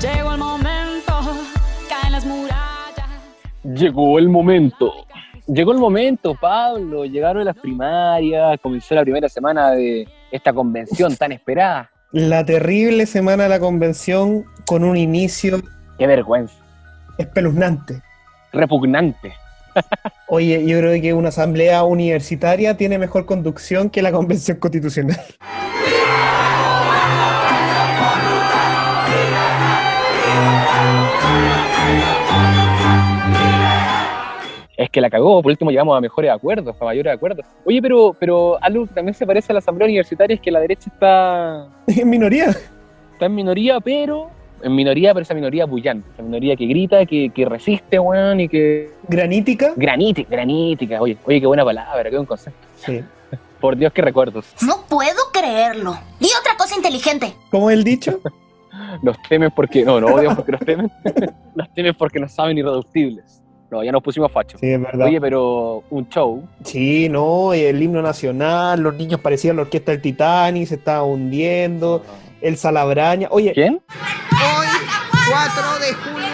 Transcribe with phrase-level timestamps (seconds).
[0.00, 1.12] Llegó el momento,
[1.88, 3.08] caen las murallas.
[3.62, 4.92] Llegó el momento.
[5.46, 7.04] Llegó el momento, Pablo.
[7.04, 11.90] Llegaron las primarias, comenzó la primera semana de esta convención tan esperada.
[12.12, 15.60] La terrible semana de la convención con un inicio
[15.98, 16.54] Qué vergüenza.
[17.18, 18.00] espeluznante.
[18.52, 19.32] Repugnante.
[20.28, 25.20] Oye, yo creo que una asamblea universitaria tiene mejor conducción que la convención constitucional.
[34.80, 35.42] Es que la cagó.
[35.42, 37.44] Por último, llegamos a mejores acuerdos, a mayores acuerdos.
[37.66, 40.58] Oye, pero, pero algo que también se parece a la asamblea universitaria es que la
[40.58, 42.46] derecha está, En minoría.
[43.12, 44.30] está en minoría, pero.
[44.62, 46.08] En minoría, pero esa minoría bullante.
[46.14, 48.90] Esa minoría que grita, que, que resiste, weón, y que.
[49.06, 49.74] Granítica.
[49.76, 51.02] Granítica, granítica.
[51.02, 52.66] Oye, oye, qué buena palabra, qué buen concepto.
[52.76, 53.04] Sí.
[53.60, 54.46] Por Dios, qué recuerdos.
[54.62, 55.94] No puedo creerlo.
[56.20, 57.34] Y otra cosa inteligente.
[57.50, 58.18] ¿Cómo es el dicho?
[59.02, 59.84] Los temen porque.
[59.84, 60.90] No, no odian porque los temen.
[61.54, 63.39] los temen porque no saben irreductibles.
[63.70, 64.58] No, ya nos pusimos fachos.
[64.60, 65.06] Sí, es verdad.
[65.06, 66.42] Oye, pero un show.
[66.64, 72.02] Sí, no, el himno nacional, los niños parecían la orquesta del Titanic, se estaba hundiendo,
[72.40, 73.28] el Salabraña.
[73.30, 73.74] Oye, ¿Quién?
[73.74, 74.66] Hoy,
[75.30, 76.26] 4 de julio.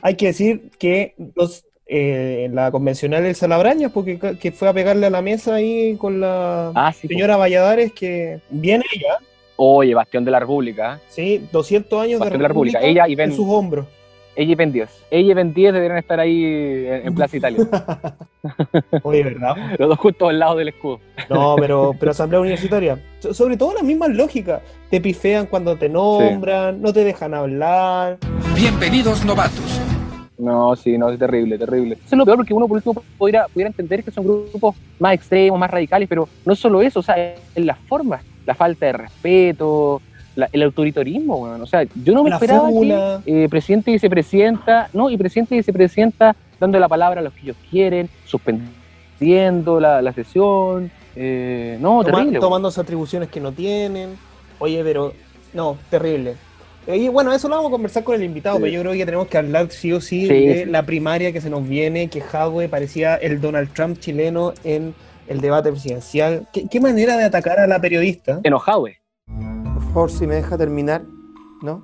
[0.00, 5.06] hay que decir que los, eh, la convencional del Salabraña, porque que fue a pegarle
[5.06, 7.08] a la mesa ahí con la Ah, sí.
[7.08, 9.18] señora Valladares, que viene ella,
[9.60, 11.00] Oye, Bastión de la República.
[11.08, 13.02] sí, 200 años de Bastión de la república, República.
[13.02, 13.30] Ella y Ben.
[13.30, 13.86] en sus hombros.
[14.36, 14.88] Ella y Ben 10.
[15.10, 17.66] Ella y Ben 10 deberían estar ahí en, en Plaza Italia.
[19.02, 19.56] Oye, ¿verdad?
[19.78, 21.00] Los dos juntos al lado del escudo.
[21.28, 23.02] No, pero, pero asamblea universitaria.
[23.18, 24.62] So- sobre todo las mismas lógicas.
[24.90, 28.18] Te pifean cuando te nombran, no te dejan hablar.
[28.54, 29.80] Bienvenidos novatos.
[30.38, 31.94] No, sí, no, es terrible, terrible.
[31.94, 35.14] Eso es lo peor porque uno por último pudiera, pudiera entender que son grupos más
[35.14, 38.92] extremos, más radicales, pero no solo eso, o sea, en las formas, la falta de
[38.94, 40.00] respeto,
[40.34, 41.60] la- el autoritarismo, weón.
[41.60, 45.54] O sea, yo no me La esperaba que eh, presidente y vicepresidenta, no, y presidente
[45.54, 50.90] y vicepresidenta dando la palabra a los que ellos quieren, suspendiendo la, la sesión.
[51.20, 52.38] eh, no, Toma- terrible.
[52.40, 54.10] tomándose atribuciones que no tienen.
[54.60, 55.12] Oye, pero
[55.52, 56.34] no, terrible.
[56.86, 58.62] Y bueno, eso lo vamos a conversar con el invitado, Sí.
[58.62, 60.70] pero yo creo que tenemos que hablar sí o sí, Sí, de sí.
[60.70, 64.94] la primaria que se nos viene, que Jadwe parecía el Donald Trump chileno en
[65.28, 66.48] el debate presidencial.
[66.52, 68.40] ¿Qué, qué manera de atacar a la periodista?
[68.42, 68.94] Enojado, güey.
[69.74, 71.02] Por favor, si me deja terminar,
[71.62, 71.82] ¿no?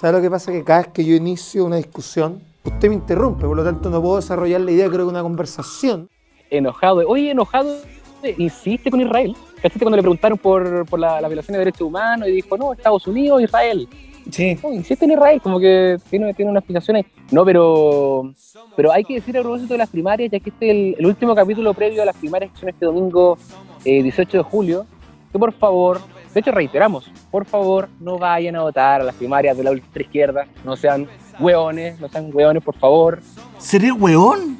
[0.00, 0.52] ¿Sabe lo que pasa?
[0.52, 4.02] Que cada vez que yo inicio una discusión, usted me interrumpe, por lo tanto no
[4.02, 6.08] puedo desarrollar la idea, creo que una conversación.
[6.50, 7.02] enojado.
[7.08, 7.76] Oye, enojado,
[8.22, 9.36] eh, insiste con Israel.
[9.56, 12.72] ¿Cachaste cuando le preguntaron por, por la, la violación de derechos humanos y dijo, no,
[12.72, 13.88] Estados Unidos, Israel?
[14.30, 17.06] Sí, No, insiste en Israel, como que tiene, tiene una explicación ahí.
[17.30, 18.32] No, pero,
[18.76, 21.06] pero hay que decir a propósito de las primarias, ya que este es el, el
[21.06, 23.38] último capítulo previo a las primarias que son este domingo
[23.84, 24.86] eh, 18 de julio,
[25.30, 26.00] que por favor,
[26.32, 30.02] de hecho reiteramos, por favor no vayan a votar a las primarias de la ultra
[30.02, 31.08] izquierda, no sean
[31.40, 33.20] hueones, no sean hueones, por favor.
[33.58, 34.58] ¿Seré weón?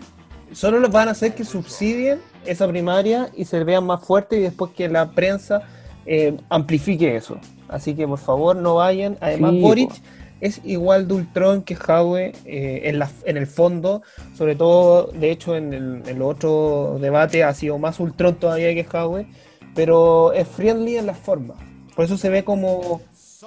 [0.52, 4.42] solo los van a hacer que subsidien esa primaria y se vean más fuertes y
[4.42, 5.62] después que la prensa
[6.06, 7.38] eh, amplifique eso.
[7.72, 9.16] Así que por favor no vayan.
[9.20, 9.96] Además, Sí, Boric po.
[10.40, 14.02] es igual de ultrón que Jadwe eh, en, la- en el fondo,
[14.36, 18.74] sobre todo, de hecho, en el, en el otro debate ha sido más ultrón todavía
[18.74, 19.26] que Jadwe,
[19.74, 21.56] pero es friendly en las formas.
[21.96, 23.00] Por eso se ve como,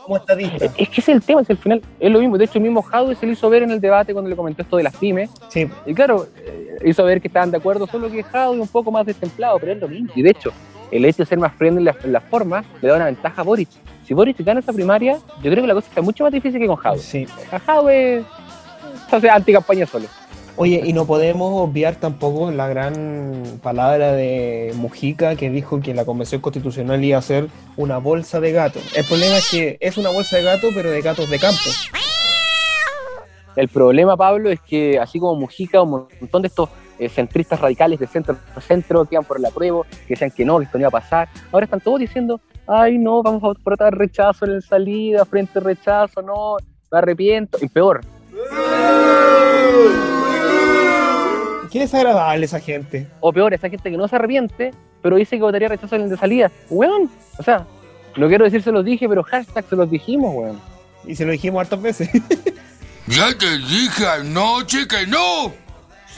[0.03, 0.66] como estadista.
[0.78, 2.38] Es que es el tema, es el final, es lo mismo.
[2.38, 4.62] De hecho, el mismo Jadwe se le hizo ver en el debate cuando le comentó
[4.62, 5.30] esto de las pymes.
[5.50, 8.91] Sí, Y claro, eh, hizo ver que estaban de acuerdo, solo que Jadwe un poco
[8.91, 10.09] más destemplado, pero es lo mismo.
[10.16, 10.52] Y de hecho,
[10.91, 13.41] el hecho de ser más friendly en las en las formas le da una ventaja
[13.41, 13.69] a Boric.
[14.06, 16.68] Si Boric gana esa primaria, yo creo que la cosa está mucho más difícil que
[16.68, 17.00] con Jadwe.
[17.00, 17.26] sí.
[17.66, 18.24] Jadwe
[19.12, 20.08] hace anticampaña solo.
[20.58, 26.06] Oye, y no podemos obviar tampoco la gran palabra de Mujica que dijo que la
[26.06, 28.84] Convención Constitucional iba a ser una bolsa de gatos.
[28.96, 31.60] El problema es que es una bolsa de gatos, pero de gatos de campo.
[33.58, 38.00] El problema, Pablo, es que así como Mujica, un montón de estos eh, centristas radicales
[38.00, 40.78] de centro a centro que iban por la prueba, que decían que no, que esto
[40.78, 44.56] no iba a pasar, ahora están todos diciendo, ay no, vamos a votar rechazo en
[44.56, 46.58] la salida, frente rechazo, no,
[46.91, 48.02] me arrepiento, y peor,
[51.72, 53.08] Qué desagradable esa gente.
[53.20, 56.09] o peor, esa gente que no se arrepiente, pero dice que votaría rechazo en el
[56.09, 57.66] de salida, weón, o sea,
[58.16, 60.62] no quiero decir se los dije, pero hashtag se los dijimos, weón.
[61.06, 62.09] Y se lo dijimos hartas veces.
[63.08, 65.53] Ya te dije anoche que no.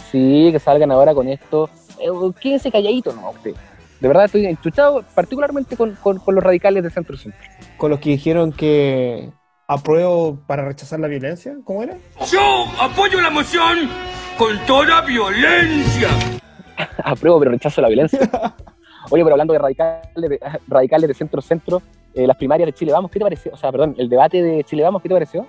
[0.10, 1.70] Sí, que salgan ahora con esto.
[2.00, 2.08] Eh,
[2.40, 3.56] quédense calladitos, no, usted.
[4.00, 7.40] De verdad estoy enchuchado, particularmente con, con- con los radicales de centro centro.
[7.78, 9.30] Con los que dijeron que
[9.68, 11.56] apruebo para rechazar la violencia.
[11.64, 11.98] ¿Cómo era?
[12.32, 13.90] Yo apoyo la moción
[14.38, 16.10] con toda violencia.
[17.04, 18.20] Apruebo, pero rechazo la violencia.
[19.10, 21.82] Oye, pero hablando de radicales de, radicales de centro centro,
[22.14, 23.52] eh, las primarias de Chile Vamos, ¿qué te pareció?
[23.54, 25.48] O sea, perdón, el debate de Chile Vamos, ¿qué te pareció?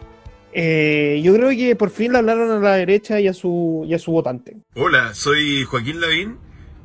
[0.53, 3.93] Eh, yo creo que por fin le hablaron a la derecha y a su, y
[3.95, 4.57] a su votante.
[4.77, 6.39] Hola, soy Joaquín Lavín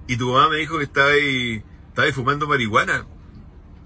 [0.07, 3.05] y tu mamá me dijo que estabais, estabais fumando marihuana.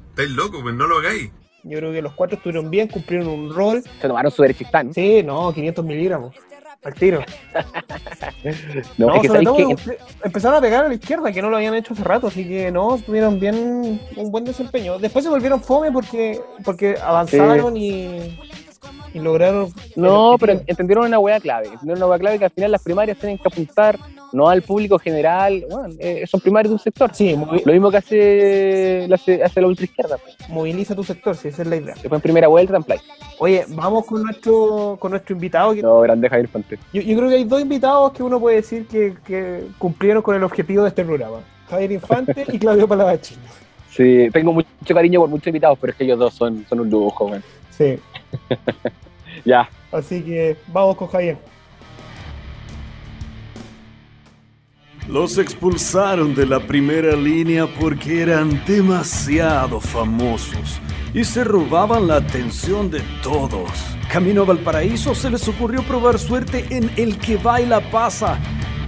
[0.09, 1.31] Estáis locos, pues no lo hagáis.
[1.63, 3.83] Yo creo que los cuatro estuvieron bien, cumplieron un rol.
[4.01, 4.93] Se tomaron su derechistán.
[4.93, 6.35] Sí, no, 500 miligramos.
[6.83, 7.19] Al tiro.
[8.97, 11.31] No, No, es que sobre sabéis todo que empe- empezaron a pegar a la izquierda,
[11.31, 14.97] que no lo habían hecho hace rato, así que no, tuvieron bien un buen desempeño.
[14.99, 18.39] Después se volvieron fome porque, porque avanzaron y,
[19.13, 19.73] y lograron.
[19.95, 21.67] No, pero entendieron una hueá clave.
[21.67, 23.97] Entendieron una hueá clave que al final las primarias tienen que apuntar
[24.33, 25.65] no al público general.
[25.69, 27.11] Bueno, eh, son primarias de un sector.
[27.13, 27.35] Sí,
[27.65, 30.17] Lo mismo que hace, hace, hace la ultraizquierda.
[30.17, 30.49] Pues.
[30.49, 31.93] moviliza tu sector, sí, esa es la idea.
[31.93, 32.99] Después en primera vuelta en play.
[33.39, 35.73] Oye, vamos con nuestro, con nuestro invitado.
[35.75, 36.79] No, grande Javier Fonte.
[36.93, 40.35] Yo, yo creo que hay dos invitados que uno puede decir que, que cumplieron con
[40.35, 41.37] el objetivo de este programa.
[41.69, 43.41] Javier Infante y Claudio Palavachino.
[43.89, 46.89] Sí, tengo mucho cariño por muchos invitados, pero es que ellos dos son, son un
[46.89, 47.43] lujo, man.
[47.71, 47.99] Sí,
[49.45, 49.69] Ya.
[49.91, 51.37] así que vamos con Javier.
[55.07, 60.81] Los expulsaron de la primera línea porque eran demasiado famosos
[61.13, 63.71] y se robaban la atención de todos.
[64.11, 68.37] Camino a Valparaíso se les ocurrió probar suerte en El que baila pasa,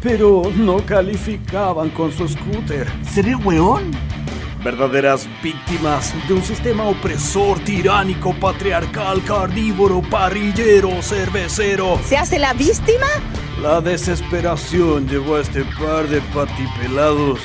[0.02, 2.86] pero no calificaban con su scooter.
[3.10, 3.92] ¿Seré weón?
[4.62, 11.98] Verdaderas víctimas de un sistema opresor, tiránico, patriarcal, carnívoro, parrillero, cervecero.
[12.04, 13.08] ¿Se hace la víctima?
[13.62, 17.42] La desesperación llevó a este par de patipelados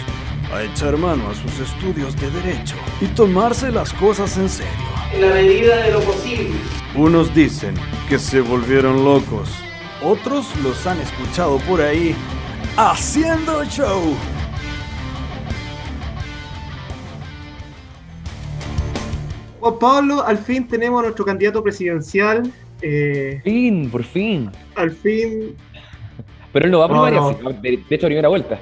[0.53, 4.71] a echar mano a sus estudios de derecho y tomarse las cosas en serio.
[5.13, 6.51] En la medida de lo posible.
[6.95, 7.75] Unos dicen
[8.09, 9.51] que se volvieron locos,
[10.03, 12.15] otros los han escuchado por ahí
[12.77, 14.15] haciendo show.
[19.61, 22.51] Juan Pablo, al fin tenemos a nuestro candidato presidencial.
[22.83, 24.51] eh, Fin, por fin.
[24.77, 25.57] al fin
[26.55, 27.51] Pero él no va a No, no.
[27.61, 28.61] de, de hecho, primera vuelta.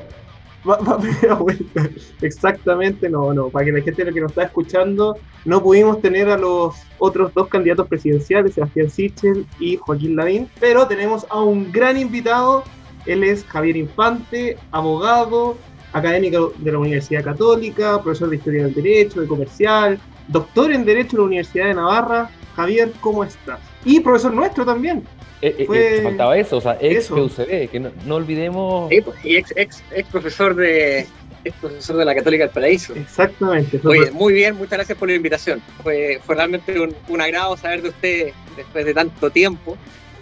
[0.66, 1.90] va, va a primera vuelta.
[2.22, 3.50] Exactamente, no, no.
[3.50, 7.48] Para que la gente que nos está escuchando, no pudimos tener a los otros dos
[7.48, 12.64] candidatos presidenciales, Sebastián Sichel y Joaquín Lavín, pero tenemos a un gran invitado.
[13.04, 15.58] Él es Javier Infante, abogado,
[15.92, 21.18] académico de la Universidad Católica, profesor de Historia del Derecho, de Comercial, doctor en Derecho
[21.18, 22.30] de la Universidad de Navarra.
[22.56, 23.60] Javier, ¿cómo estás?
[23.84, 25.04] Y profesor nuestro también.
[25.42, 27.16] Eh, eh, Fue- eh, faltaba eso, o sea, ex Eso.
[27.16, 28.88] PUCB, que no, no olvidemos.
[28.90, 31.06] Sí, pues, y ex, ex, ex profesor de
[31.44, 32.94] ex profesor de la Católica del Paraíso.
[32.94, 33.80] Exactamente.
[33.84, 35.60] Oye, muy bien, muchas gracias por la invitación.
[35.82, 39.76] Fue, fue realmente un, un agrado saber de usted después de tanto tiempo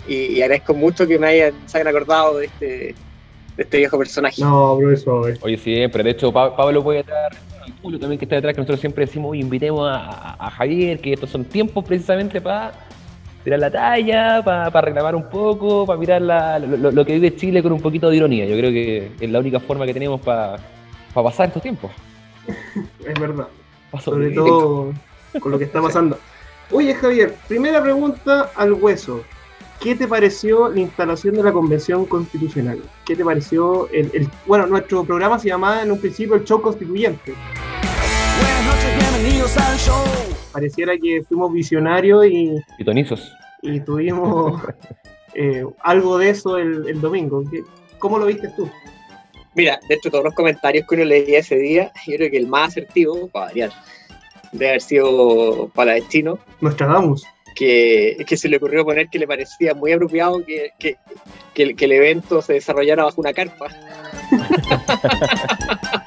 [0.09, 3.99] y, y agradezco mucho que me hayan, se hayan acordado de este, de este viejo
[3.99, 4.41] personaje.
[4.41, 5.37] No, profesor.
[5.43, 6.03] Oye, siempre.
[6.03, 7.33] De hecho, Pa- Pablo puede estar,
[7.83, 10.99] Julio también que está detrás, que nosotros siempre decimos, oye, invitemos a, a- a Javier,
[11.01, 12.73] que estos son tiempos precisamente para
[13.45, 17.63] tirar la talla, para reclamar un poco, para mirar la- lo, lo- que vive Chile
[17.63, 18.45] con un poquito de ironía.
[18.47, 20.59] Yo creo que es la única forma que tenemos para
[21.15, 21.91] pasar estos tiempos.
[23.07, 23.47] Es verdad.
[23.91, 24.93] Pa' Sobre todo
[25.41, 26.19] con lo que está pasando.
[26.71, 29.23] Oye, Javier, primera pregunta al hueso.
[29.81, 32.81] ¿Qué te pareció la instalación de la Convención Constitucional?
[33.07, 36.61] ¿Qué te pareció el, el- Bueno, nuestro programa se llamaba en un principio el show
[36.61, 37.33] constituyente.
[37.33, 40.05] Buenas noches, bienvenidos al show.
[40.52, 43.32] Pareciera que fuimos visionarios y, Pitonizos.
[43.62, 44.61] y tuvimos
[45.35, 47.42] eh, algo de eso el, el domingo.
[47.50, 47.62] ¿Qué-
[47.99, 48.69] ¿Cómo lo viste tú?
[49.54, 52.47] Mira, dentro de todos los comentarios que uno leía ese día, yo creo que el
[52.47, 53.71] más asertivo, para variar,
[54.52, 57.26] debe haber sido Paladestino, Nostradamus.
[57.54, 60.97] que, que se le ocurrió poner que le parecía muy apropiado que, que,
[61.54, 63.69] que el, que el evento se desarrollara bajo una carpa.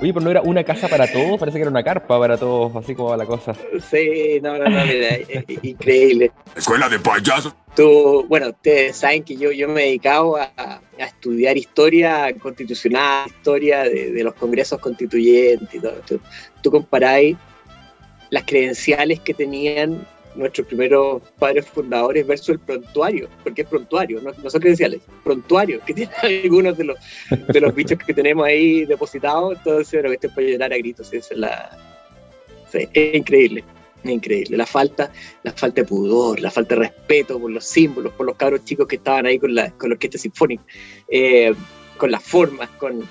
[0.00, 2.76] Oye, pero no era una casa para todos, parece que era una carpa para todos,
[2.76, 3.54] así como va la cosa.
[3.90, 6.32] Sí, no, no, no, mira, eh, eh, increíble.
[6.54, 7.54] Escuela de payasos.
[7.74, 13.26] Tú, bueno, ustedes saben que yo, yo me he dedicado a, a estudiar historia constitucional,
[13.26, 15.94] historia de, de los congresos constituyentes y todo.
[16.06, 16.20] Tú,
[16.62, 17.36] tú comparáis
[18.28, 24.30] las credenciales que tenían nuestros primeros padres fundadores versus el prontuario, porque es prontuario, no,
[24.42, 26.98] no son credenciales, prontuario, que tienen algunos de los,
[27.30, 31.12] de los bichos que tenemos ahí depositados, entonces, bueno, que esto puede llorar a gritos,
[31.12, 31.70] es la...
[32.72, 33.64] es increíble.
[34.04, 34.56] Es increíble.
[34.56, 35.10] La falta,
[35.42, 38.86] la falta de pudor, la falta de respeto por los símbolos, por los cabros chicos
[38.86, 40.62] que estaban ahí con la, con la orquesta sinfónica,
[41.08, 41.52] eh,
[41.96, 43.02] con las formas, con,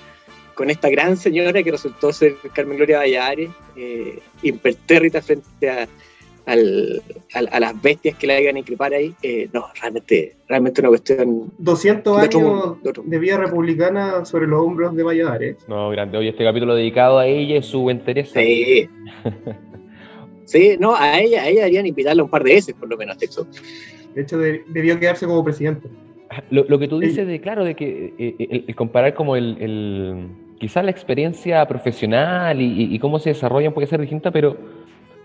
[0.54, 5.86] con esta gran señora que resultó ser Carmen Gloria Valladares, eh, impertérrita frente a,
[6.46, 7.02] al-
[7.34, 9.12] al- a las bestias que la hagan increpar ahí.
[9.22, 13.36] Eh, no, realmente, realmente una cuestión 200 de otro años mundo, de otro de vida
[13.36, 15.56] republicana sobre los hombros de Valladares.
[15.68, 16.16] No, grande.
[16.18, 18.40] Oye, este capítulo dedicado a ella y su buen Teresa.
[18.40, 18.88] Sí.
[20.44, 23.18] Sí, no, a ella, a ella deberían invitarla un par de veces, por lo menos,
[23.18, 23.46] texto.
[24.14, 25.88] De hecho, de- debió quedarse como presidente.
[26.50, 29.56] Lo, lo que tú dices de, claro, de que eh, el, el comparar como el,
[29.60, 30.28] el-
[30.60, 34.56] quizás la experiencia profesional y, y- y cómo se desarrollan puede ser distinta, pero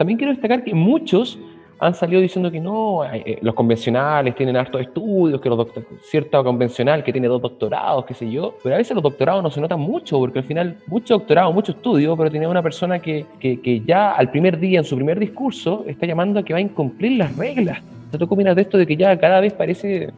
[0.01, 1.38] también quiero destacar que muchos
[1.77, 5.67] han salido diciendo que no, eh, eh, los convencionales tienen hartos estudios, que los
[6.01, 9.51] cierto convencional que tiene dos doctorados, qué sé yo, pero a veces los doctorados no
[9.51, 13.27] se notan mucho, porque al final mucho doctorado, mucho estudio, pero tiene una persona que,
[13.39, 16.58] que, que ya al primer día, en su primer discurso, está llamando a que va
[16.58, 17.79] a incumplir las reglas.
[18.10, 20.10] ¿Te tocó opinar de esto de que ya cada vez parece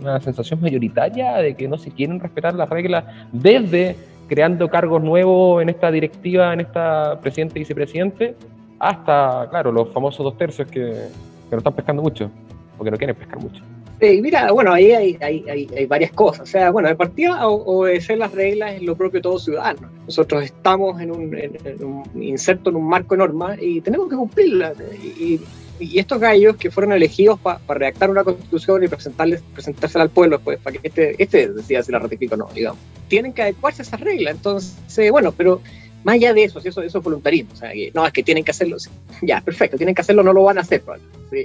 [0.00, 3.94] una sensación mayoritaria de que no se quieren respetar las reglas desde
[4.28, 8.34] creando cargos nuevos en esta directiva, en esta presidente y vicepresidente,
[8.78, 12.30] hasta, claro, los famosos dos tercios que, que no están pescando mucho,
[12.76, 13.62] porque no quieren pescar mucho.
[14.00, 15.44] Sí, mira, bueno, ahí hay, hay,
[15.76, 16.42] hay, varias cosas.
[16.42, 19.88] O sea, bueno, de partida, o- obedecer las reglas es lo propio de todo ciudadano.
[20.06, 24.14] Nosotros estamos en un, en- un inserto en un marco de normas y tenemos que
[24.14, 24.74] cumplirlas.
[25.02, 25.40] Y,
[25.80, 30.38] y estos gallos que fueron elegidos para redactar una constitución y presentarles, presentársela al pueblo,
[30.38, 32.78] pues, para que este, este decida si la ratifica o no, digamos.
[33.08, 34.36] Tienen que adecuarse a esas reglas.
[34.36, 35.60] Entonces, bueno, pero
[36.04, 37.50] más allá de eso, si eso, eso es voluntarismo.
[37.52, 38.78] O sea, que, no, es que tienen que hacerlo.
[38.78, 38.90] sí.
[39.22, 40.82] Ya, perfecto, tienen que hacerlo, no lo van a hacer.
[41.30, 41.44] Sí,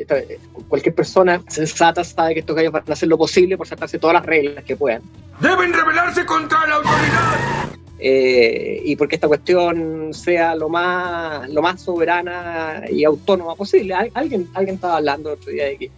[0.70, 4.14] cualquier persona sensata sabe que estos gallos van a hacer lo posible por saltarse todas
[4.14, 5.02] las reglas que puedan.
[5.42, 7.70] Deben rebelarse contra la autoridad.
[8.00, 13.94] eh, y porque esta cuestión sea lo más, lo más soberana y autónoma posible.
[13.94, 15.92] Al- alguien, alguien estaba hablando el otro día de que,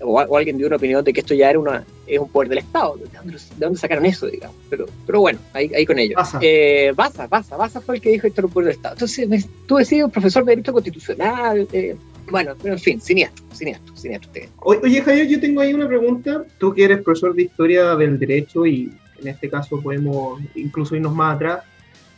[0.00, 2.48] o, o alguien dio una opinión de que esto ya era una, es un poder
[2.48, 2.96] del Estado.
[2.96, 4.56] ¿De dónde, de dónde sacaron eso, digamos?
[4.68, 6.16] Pero, pero bueno, ahí, ahí con ellos.
[6.16, 6.38] Baza.
[6.42, 8.94] Eh, Baza, Baza, Baza fue el que dijo esto era un poder del Estado.
[8.94, 11.96] Entonces, me- tú decís, un profesor de Derecho Constitucional, eh,
[12.30, 14.30] bueno, pero en fin, siniestro, siniestro, siniestro.
[14.58, 16.44] Oye, Javier, yo tengo ahí una pregunta.
[16.58, 21.14] Tú que eres profesor de historia del derecho y en este caso podemos incluso irnos
[21.14, 21.64] más atrás.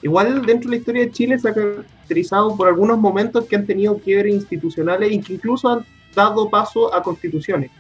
[0.02, 3.64] Igual dentro de la historia de Chile se ha caracterizado por algunos momentos que han
[3.64, 7.70] tenido quiebres institucionales y que incluso han dado paso a constituciones.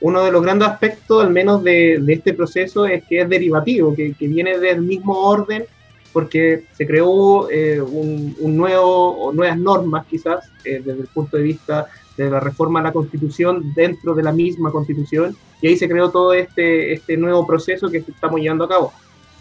[0.00, 3.94] Uno de los grandes aspectos, al menos de, de este proceso, es que es derivativo,
[3.94, 5.64] que, que viene del mismo orden
[6.12, 11.36] porque se creó eh, un, un nuevo o nuevas normas quizás eh, desde el punto
[11.36, 15.76] de vista de la reforma a la constitución dentro de la misma constitución y ahí
[15.76, 18.92] se creó todo este, este nuevo proceso que estamos llevando a cabo.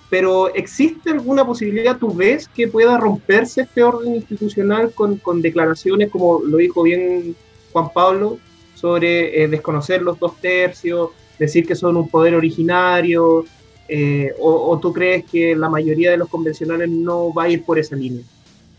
[0.09, 6.09] Pero ¿existe alguna posibilidad, tú ves, que pueda romperse este orden institucional con, con declaraciones,
[6.09, 7.37] como lo dijo bien
[7.75, 8.39] Juan Pablo,
[8.73, 13.43] sobre eh, desconocer los dos tercios, decir que son un poder originario,
[13.89, 17.65] eh, o, o tú crees que la mayoría de los convencionales no va a ir
[17.65, 18.23] por esa línea?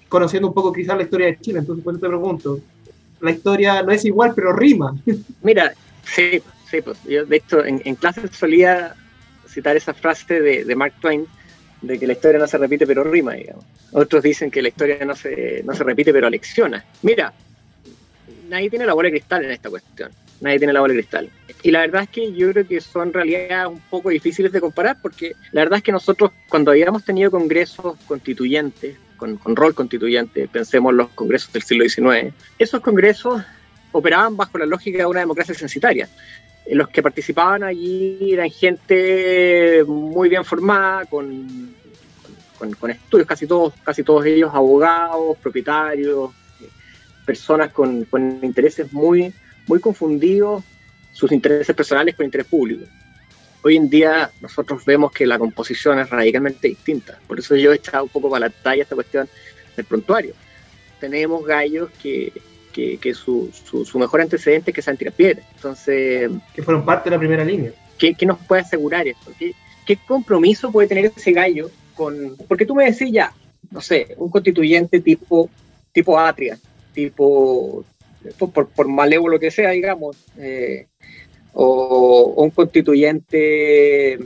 [0.09, 2.59] Conociendo un poco quizás la historia de Chile, entonces por eso te pregunto,
[3.21, 4.97] la historia no es igual, pero rima.
[5.43, 8.97] Mira, sí, sí, pues yo de hecho en, en clases solía
[9.47, 11.27] citar esa frase de, Mark Twain
[11.83, 13.35] de que la historia no se repite pero rima.
[13.93, 16.83] Otros dicen que la historia no se, no se repite pero alecciona.
[17.03, 17.35] Mira,
[18.49, 20.11] nadie tiene la bola de cristal en esta cuestión.
[20.41, 21.31] Nadie tiene la bola de cristal.
[21.63, 24.61] Y la verdad es que yo creo que son en realidad un poco difíciles de
[24.61, 30.47] comparar porque la verdad es que nosotros cuando habíamos tenido congresos constituyentes, con, rol constituyente,
[30.47, 33.43] pensemos en los congresos del siglo XIX, esos congresos
[33.93, 36.09] operaban bajo la lógica de una democracia censitaria.
[36.67, 41.75] En los que participaban allí eran gente muy bien formada, con,
[42.59, 46.31] con, con estudios, casi todos, casi todos ellos abogados, propietarios,
[47.27, 49.35] personas con, con intereses muy,
[49.67, 50.65] muy confundidos,
[51.13, 52.85] sus intereses personales con interés público.
[53.63, 57.19] Hoy en día nosotros vemos que la composición es radicalmente distinta.
[57.27, 59.29] Por eso yo he echado un poco para la talla esta cuestión
[59.75, 60.35] del prontuario.
[61.01, 62.33] Tenemos gallos que,
[62.73, 65.45] que, que su, su, su, mejor antecedente es que sean tirapiedras.
[65.57, 66.31] Entonces...
[66.55, 67.73] Que fueron parte de la primera línea.
[67.99, 69.33] ¿Qué, qué nos puede asegurar eso?
[69.39, 69.53] ¿Qué,
[69.85, 72.37] ¿Qué compromiso puede tener ese gallo con...?
[72.47, 73.33] Porque tú me decís ya,
[73.71, 75.51] no sé, un constituyente tipo,
[75.93, 76.59] tipo Atria,
[76.97, 77.85] tipo...
[78.39, 80.89] Por, por malévolo que sea, digamos, eh,
[81.53, 84.19] o, un constituyente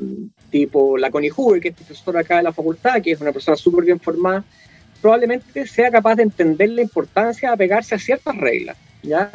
[0.50, 3.85] tipo la Conijue, que es profesor acá de la facultad, que es una persona súper
[3.85, 4.43] bien formada,
[5.00, 9.31] probablemente sea capaz de entender la importancia de apegarse a ciertas reglas, ¿ya?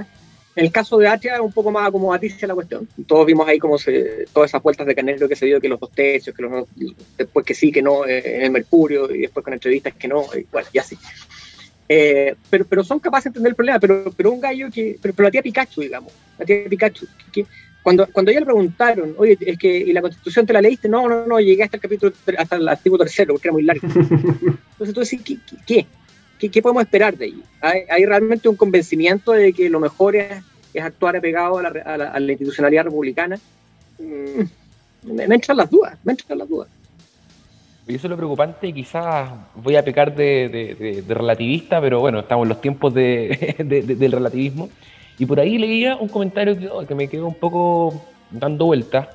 [0.55, 2.87] En el caso de Atria un poco más acomodaticia la cuestión.
[3.07, 5.79] Todos vimos ahí como se, todas esas vueltas de canelo que se dio, que los
[5.79, 6.67] dos tercios, que los,
[7.17, 10.25] después que sí, que no, eh, en el Mercurio, y después con entrevistas que no,
[10.51, 10.97] bueno, y así.
[11.87, 15.13] Eh, pero, pero son capaces de entender el problema, pero, pero un gallo que, pero,
[15.13, 17.49] pero la tía Pikachu, digamos, la tía Pikachu, que, que
[17.85, 20.89] cuando, cuando ella le preguntaron, oye, es que ¿y la constitución te la leíste?
[20.89, 23.87] No, no, no, llegué hasta el capítulo, hasta el artículo tercero, porque era muy largo.
[23.93, 25.37] Entonces tú decís, ¿qué?
[25.67, 25.85] qué,
[26.39, 27.43] qué, qué podemos esperar de ahí?
[27.61, 30.41] ¿Hay, ¿Hay, realmente un convencimiento de que lo mejor es,
[30.73, 33.39] es actuar apegado a la, a, la, a la, institucionalidad republicana?
[33.99, 36.69] Mm, me, me, entran las dudas, me entran las dudas.
[37.87, 42.49] Y eso es lo preocupante, quizás voy a pecar de, relativista, pero bueno, estamos en
[42.49, 44.69] los tiempos del relativismo.
[45.19, 49.07] Y por ahí leía un comentario que, oh, me quedó un poco dando vueltas,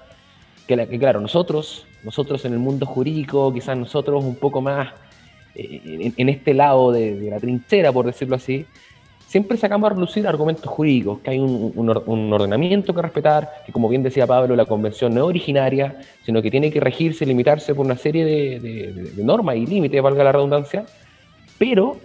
[0.69, 4.89] que, claro, nosotros, nosotros en el mundo jurídico, quizás nosotros un poco más
[5.57, 8.67] eh, en, este lado de, la trinchera, por decirlo así,
[9.31, 14.03] siempre sacamos a relucir argumentos jurídicos, que hay un, ordenamiento que respetar, que como bien
[14.03, 17.87] decía Pablo, la convención no es originaria, sino que tiene que regirse y limitarse por
[17.87, 20.85] una serie de, normas y límites, valga la redundancia,
[21.59, 21.97] pero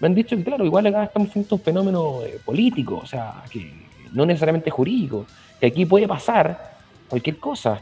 [0.00, 3.44] me han dicho que, claro, igual acá estamos frente un fenómeno eh, político, o sea,
[3.48, 3.70] que
[4.12, 5.26] no necesariamente jurídico,
[5.60, 6.74] que aquí puede pasar
[7.08, 7.80] cualquier cosa,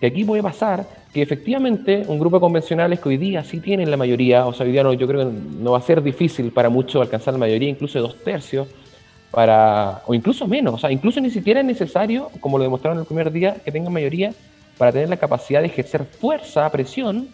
[0.00, 3.90] que aquí puede pasar que efectivamente un grupo de convencionales que hoy día sí tienen
[3.90, 6.50] la mayoría, o sea, hoy día no, yo creo que no va a ser difícil
[6.50, 8.66] para muchos alcanzar la mayoría, incluso dos tercios,
[9.30, 13.04] para, o incluso menos, o sea, incluso ni siquiera es necesario, como lo demostraron el
[13.04, 14.32] primer día, que tengan mayoría
[14.76, 17.28] para tener la capacidad de ejercer fuerza, presión,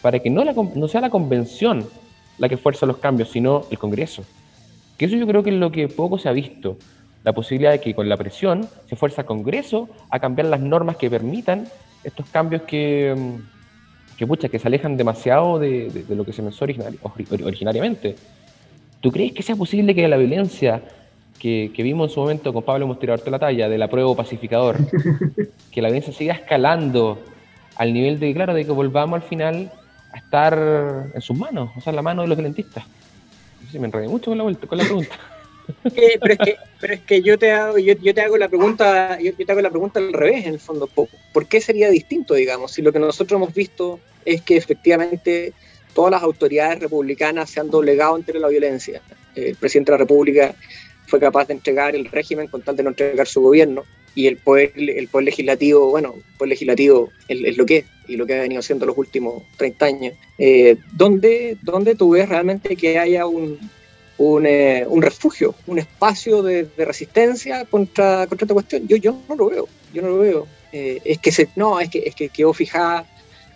[0.00, 1.86] para que no, la, no sea la convención
[2.38, 4.24] la que fuerza los cambios, sino el Congreso.
[4.96, 6.76] Que eso yo creo que es lo que poco se ha visto,
[7.24, 10.96] la posibilidad de que con la presión se fuerza el Congreso a cambiar las normas
[10.96, 11.66] que permitan
[12.04, 13.14] estos cambios que,
[14.16, 18.16] que, pucha, que se alejan demasiado de, lo que se pensó originariamente.
[19.00, 20.82] ¿Tú crees que sea posible que la violencia
[21.38, 24.76] que, vimos en su momento con Pablo hemos tirado la talla, del apruebo pacificador,
[25.70, 27.18] que la violencia siga escalando
[27.76, 29.70] al nivel de, claro, de que volvamos al final
[30.12, 32.84] a estar en sus manos, o sea, en la mano de los violentistas?
[33.74, 35.14] me enredé mucho con la, con la pregunta
[36.20, 39.32] pero, es que, pero es que yo te hago, yo, te hago la pregunta, yo,
[39.34, 40.86] te hago la pregunta al revés, en el fondo.
[40.86, 45.52] ¿Por qué sería distinto, digamos, si lo que nosotros hemos visto es que efectivamente
[45.94, 49.02] todas las autoridades republicanas se han doblegado ante la violencia?
[49.34, 50.54] El presidente de la República
[51.06, 53.84] fue capaz de entregar el régimen con tal de no entregar su gobierno
[54.14, 58.16] y el poder, el poder legislativo, bueno, el poder legislativo es, lo que es y
[58.16, 62.74] lo que ha venido haciendo los últimos 30 años, eh, ¿dónde, ¿dónde tú ves realmente
[62.74, 63.58] que haya un,
[64.18, 68.88] eh, un, refugio, un espacio de, resistencia contra, contra esta cuestión.
[68.88, 70.46] Yo, yo no lo veo, yo no lo veo.
[70.72, 73.06] Eh, es que se, no, es que, es que quedó fijada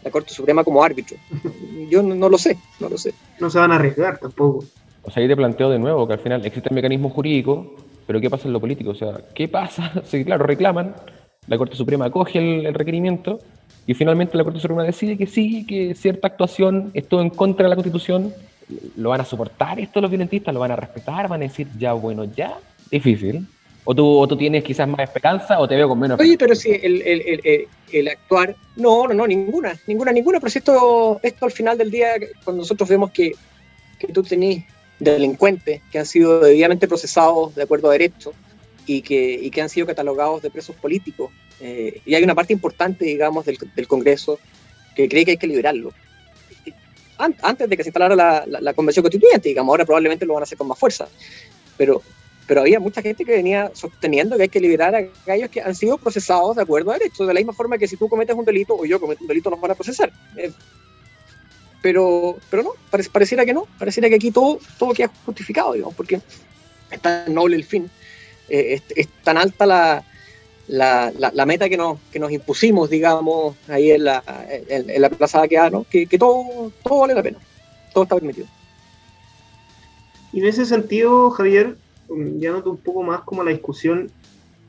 [0.04, 1.16] la Corte Suprema como árbitro.
[1.90, 3.12] Yo no, lo sé, no lo sé.
[3.38, 4.64] No se van a arriesgar tampoco.
[5.02, 7.74] O sea, ahí te planteo de nuevo que al final existe el mecanismo jurídico,
[8.06, 8.90] pero ¿qué pasa en lo político?
[8.90, 9.92] O sea, ¿qué pasa?
[10.04, 10.94] Si, claro, reclaman,
[11.46, 13.40] la Corte Suprema acoge el, el requerimiento
[13.86, 17.70] y finalmente la Corte Suprema decide que sí, que cierta actuación estuvo en contra de
[17.70, 18.32] la Constitución
[18.96, 20.52] ¿Lo van a soportar esto los violentistas?
[20.52, 21.28] ¿Lo van a respetar?
[21.28, 22.58] ¿Van a decir ya, bueno, ya?
[22.90, 23.46] Difícil.
[23.84, 26.54] O tú, o tú tienes quizás más esperanza o te veo con menos Oye, pero
[26.54, 28.54] si el, el, el, el, actuar.
[28.76, 30.38] No, no, no, ninguna, ninguna, ninguna.
[30.38, 32.10] Pero si esto, esto al final del día,
[32.44, 33.32] cuando nosotros vemos que,
[33.98, 34.64] que tú tenés
[35.00, 38.32] delincuentes que han sido debidamente procesados de acuerdo a derecho
[38.86, 41.30] y que, y que han sido catalogados de presos políticos,
[41.60, 44.38] eh, y hay una parte importante, digamos, del, del Congreso
[44.94, 45.92] que cree que hay que liberarlo
[47.42, 50.58] antes de que se instalara la, convención constituyente, digamos, ahora probablemente lo van a hacer
[50.58, 51.08] con más fuerza.
[51.76, 52.02] Pero,
[52.46, 55.74] pero había mucha gente que venía sosteniendo que hay que liberar a aquellos que han
[55.74, 58.44] sido procesados de acuerdo a derecho, de la misma forma que si tú cometes un
[58.44, 60.12] delito o yo cometo un delito nos van a procesar.
[60.36, 60.52] Eh,
[61.82, 62.70] pero, pero no,
[63.12, 66.20] pareciera que no, pareciera que aquí todo, todo queda justificado, digamos, porque
[66.90, 67.90] es tan noble el fin,
[68.48, 70.04] eh, es, tan alta la,
[70.72, 75.42] la, la, meta que nos, que nos impusimos, digamos, ahí en la, en, la Plaza
[75.42, 75.84] de ¿no?
[75.84, 77.38] que, que todo, todo vale la pena,
[77.92, 78.46] todo está permitido.
[80.32, 81.76] Y en ese sentido, Javier,
[82.38, 84.10] ya noto un poco más como la discusión,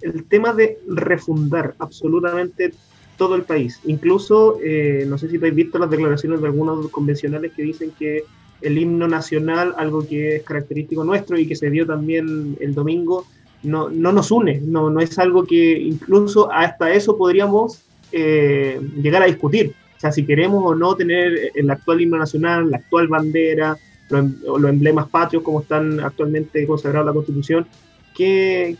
[0.02, 2.74] el tema de refundar absolutamente
[3.18, 3.80] todo el país.
[3.86, 8.26] Incluso, eh, no sé si habéis visto las declaraciones de algunos convencionales que dicen que
[8.62, 13.26] el himno nacional, algo que es característico nuestro y que se dio también el domingo,
[13.64, 19.24] no, no nos une, no, no es algo que incluso hasta eso podríamos eh, llegar
[19.24, 19.74] a discutir.
[19.98, 23.78] O sea, si queremos o no tener el actual himno nacional, la actual bandera,
[24.10, 27.68] los, em, los emblemas patrios como están actualmente consagrados en la Constitución,
[28.16, 28.76] ¿qué,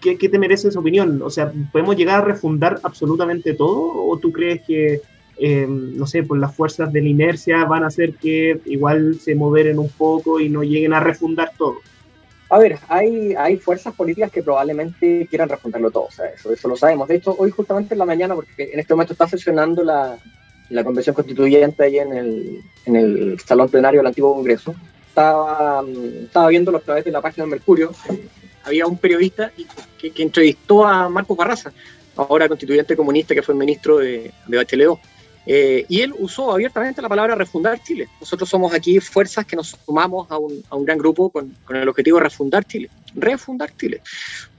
[0.00, 1.22] qué, te merece esa opinión?
[1.22, 4.06] O sea, ¿podemos llegar a refundar absolutamente todo?
[4.06, 5.00] ¿O tú crees que,
[5.38, 9.34] eh, no sé, por las fuerzas de la inercia van a hacer que igual se
[9.34, 11.76] moderen un poco y no lleguen a refundar todo?
[12.52, 16.68] A ver, hay, hay fuerzas políticas que probablemente quieran responderlo todo, o sea, eso, eso
[16.68, 17.08] lo sabemos.
[17.08, 20.18] De hecho, hoy justamente en la mañana, porque en este momento está sesionando la,
[20.68, 24.74] la convención constituyente ahí en el, en el salón plenario del antiguo Congreso,
[25.08, 25.82] estaba,
[26.24, 27.90] estaba viéndolo a través de la página del Mercurio,
[28.64, 29.50] había un periodista
[29.98, 31.72] que, entrevistó a Marcos Barraza,
[32.16, 34.90] ahora constituyente comunista que fue ministro de, de Bachelet
[35.46, 38.08] eh, y él usó abiertamente la palabra refundar Chile.
[38.20, 41.76] Nosotros somos aquí fuerzas que nos sumamos a un, a un gran grupo con, con,
[41.76, 42.90] el objetivo de refundar Chile.
[43.14, 44.00] Refundar Chile.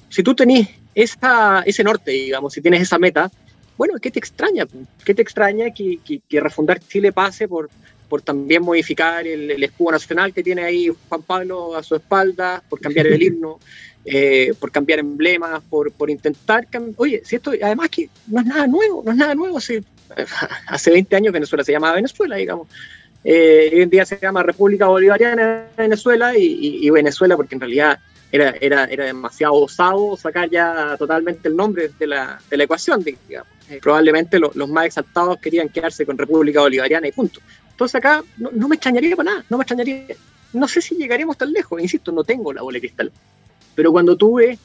[0.10, 3.32] Si tú tenés esa, ese norte, digamos, si tienes esa meta,
[3.78, 4.68] bueno, ¿qué te extraña?
[5.04, 7.70] ¿Qué te extraña que, que, refundar Chile pase por,
[8.10, 12.80] por también modificar el, escudo nacional que tiene ahí Juan Pablo a su espalda, por
[12.80, 13.60] cambiar el himno,
[14.06, 16.68] eh, por cambiar emblemas, por, por intentar...
[16.98, 19.84] Oye, si esto, además que no es nada nuevo, no es nada nuevo, hace,
[20.68, 22.68] hace 20 años Venezuela se llamaba Venezuela, digamos.
[23.24, 28.00] Eh, hoy en día se llama República Bolivariana de Venezuela y, Venezuela porque en realidad
[28.32, 33.04] era, era, era demasiado osado sacar ya totalmente el nombre de la, de la ecuación,
[33.04, 33.48] digamos.
[33.70, 37.40] Eh, probablemente los más exaltados querían quedarse con República Bolivariana y punto.
[37.72, 40.16] Entonces acá no, me extrañaría para nada, no me extrañaría.
[40.54, 43.12] No sé si llegaremos tan lejos, insisto, no tengo la bola cristal.
[43.74, 44.60] Pero cuando tuve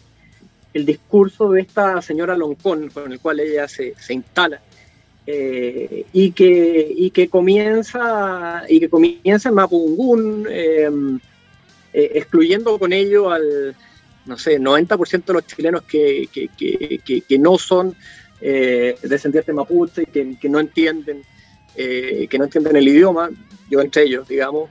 [0.74, 4.60] el discurso de esta señora Loncón, con el cual ella se, se instala,
[5.30, 11.20] eh, y, que, y que comienza y que comienza en Mapungún, em,
[11.92, 13.76] eh, excluyendo con ello al,
[14.24, 17.94] no sé, 90% de los chilenos que, que, que, no son
[18.40, 21.22] eh, descendientes mapuche, que, que no entienden
[21.76, 23.30] que no entienden el idioma,
[23.70, 24.70] yo entre ellos, digamos,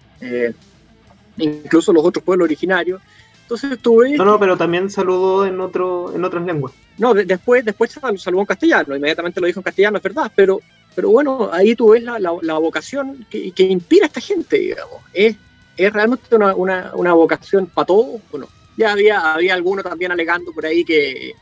[1.37, 2.99] incluso los otros pueblos originarios.
[3.47, 4.17] Entonces tuve...
[4.17, 6.73] No, no, pero también saludó en, otro, en otras lenguas.
[6.97, 10.59] No, después, después saludó en castellano, inmediatamente lo dijo en castellano, es verdad, pero,
[10.93, 15.01] pero bueno, ahí tú ves la, la, vocación que, que, inspira a esta gente, digamos.
[15.13, 15.37] Es,
[15.77, 18.19] es realmente una, una, una vocación para todos.
[18.31, 21.33] Bueno, ya había, había alguno también alegando por ahí que,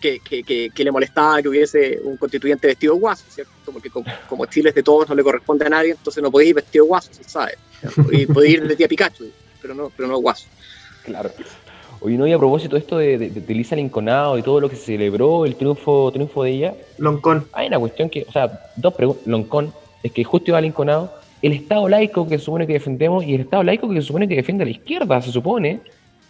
[0.00, 3.72] que, le molestaba que hubiese un constituyente vestido guaso, ¿cierto?
[3.72, 6.54] Porque como, Chile es de todos, no le corresponde a nadie, entonces no podéis ir
[6.54, 7.58] vestido guaso, se sabe.
[8.12, 10.46] Y podéis ir de tía Pikachu, pero no, pero no guaso.
[11.04, 11.30] Claro.
[12.00, 14.76] Oye, no, y a propósito de esto de, de, Lisa Linconado y todo lo que
[14.76, 16.74] se celebró, el triunfo, triunfo de ella.
[16.96, 17.46] Loncón.
[17.52, 19.26] Hay una cuestión que, o sea, dos preguntas.
[19.26, 23.34] Loncón, es que justo iba Linconado, el Estado laico que se supone que defendemos y
[23.34, 25.80] el Estado laico que se supone que defiende a la izquierda, se supone,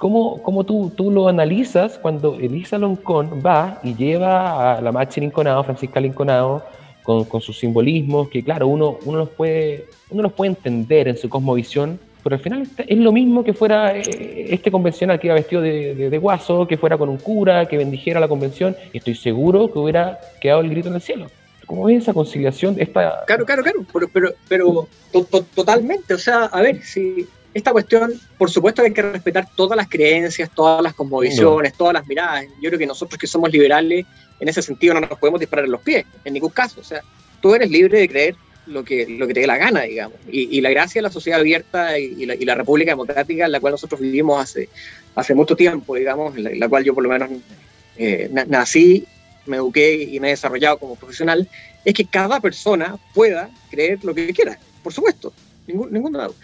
[0.01, 5.21] ¿Cómo, cómo tú, tú, lo analizas cuando Elisa Loncón va y lleva a la Machi
[5.21, 6.65] Linconado, Francisca Linconado,
[7.03, 11.19] con, con, sus simbolismos, que claro, uno, uno, los puede, uno los puede entender en
[11.19, 15.35] su cosmovisión, pero al final es lo mismo que fuera eh, este convencional que iba
[15.35, 19.15] vestido de, de, guaso, que fuera con un cura, que bendijera la convención, y estoy
[19.15, 21.27] seguro que hubiera quedado el grito en el cielo.
[21.67, 22.77] ¿Cómo ves esa conciliación?
[22.79, 23.25] Esta...
[23.27, 24.89] Claro, claro, claro, pero, pero, pero
[25.55, 29.77] totalmente, o sea, a ver, si esta cuestión, por supuesto que hay que respetar todas
[29.77, 32.45] las creencias, todas las cosmovisiones, todas las miradas.
[32.61, 34.07] Yo creo que nosotros que somos liberales,
[34.39, 36.81] en ese sentido no nos podemos disparar en los pies, en ningún caso.
[36.81, 37.03] O sea,
[37.41, 40.19] tú eres libre de creer lo que, lo que te dé la gana, digamos.
[40.31, 44.01] Y, la gracia de la sociedad abierta y, la, República Democrática en la cual nosotros
[44.01, 44.69] vivimos hace,
[45.15, 47.31] hace mucho tiempo, digamos, en la, cual yo por lo menos
[47.97, 49.07] eh, nací,
[49.47, 51.49] me eduqué y me he desarrollado como profesional,
[51.85, 55.33] es que cada persona pueda creer lo que quiera, por supuesto,
[55.67, 56.35] ningún, ningún lado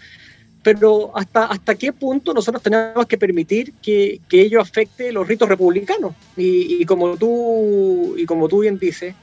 [0.67, 5.47] pero hasta, hasta qué punto nosotros tenemos que permitir que, que ello afecte los ritos
[5.47, 6.13] republicanos.
[6.35, 9.15] Y, como, tú, y como tú bien dices,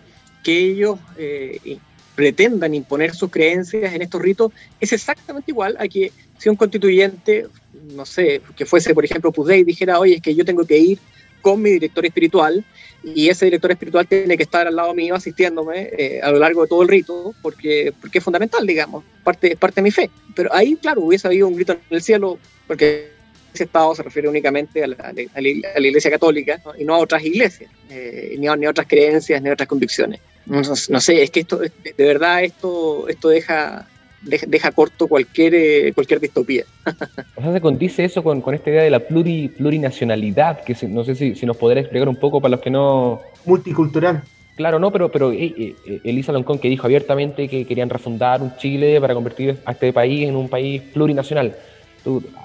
[0.43, 1.79] que ellos eh,
[2.15, 7.47] pretendan imponer sus creencias en estos ritos es exactamente igual a que si un constituyente,
[7.95, 10.99] no sé, que fuese por ejemplo Pudey, dijera, oye, es que yo tengo que ir
[11.41, 12.65] con mi director espiritual
[13.03, 16.63] y ese director espiritual tiene que estar al lado mío asistiéndome eh, a lo largo
[16.63, 20.11] de todo el rito porque, porque es fundamental, digamos, parte, parte de mi fe.
[20.35, 23.11] Pero ahí, claro, hubiese habido un grito en el cielo porque
[23.53, 28.35] ese estado se refiere únicamente a la, iglesia católica y no a otras iglesias, eh,
[28.39, 30.21] ni, a, ni, otras creencias, ni a otras convicciones.
[30.47, 33.87] No, no, sé, es que esto, de verdad, esto, esto deja,
[34.23, 36.65] deja, corto cualquier, eh, cualquier distopía.
[37.37, 41.05] o sea, se condice eso con, con esta idea de la pluri, plurinacionalidad, que no
[41.05, 43.23] sé si, si nos podrá explicar un poco para los que no...
[43.47, 44.23] Multicultural.
[44.57, 48.57] Claro, no, pero, pero eh, eh, Elisa Loncón que dijo abiertamente que querían refundar un
[48.57, 51.57] Chile para convertir a este país en un país plurinacional.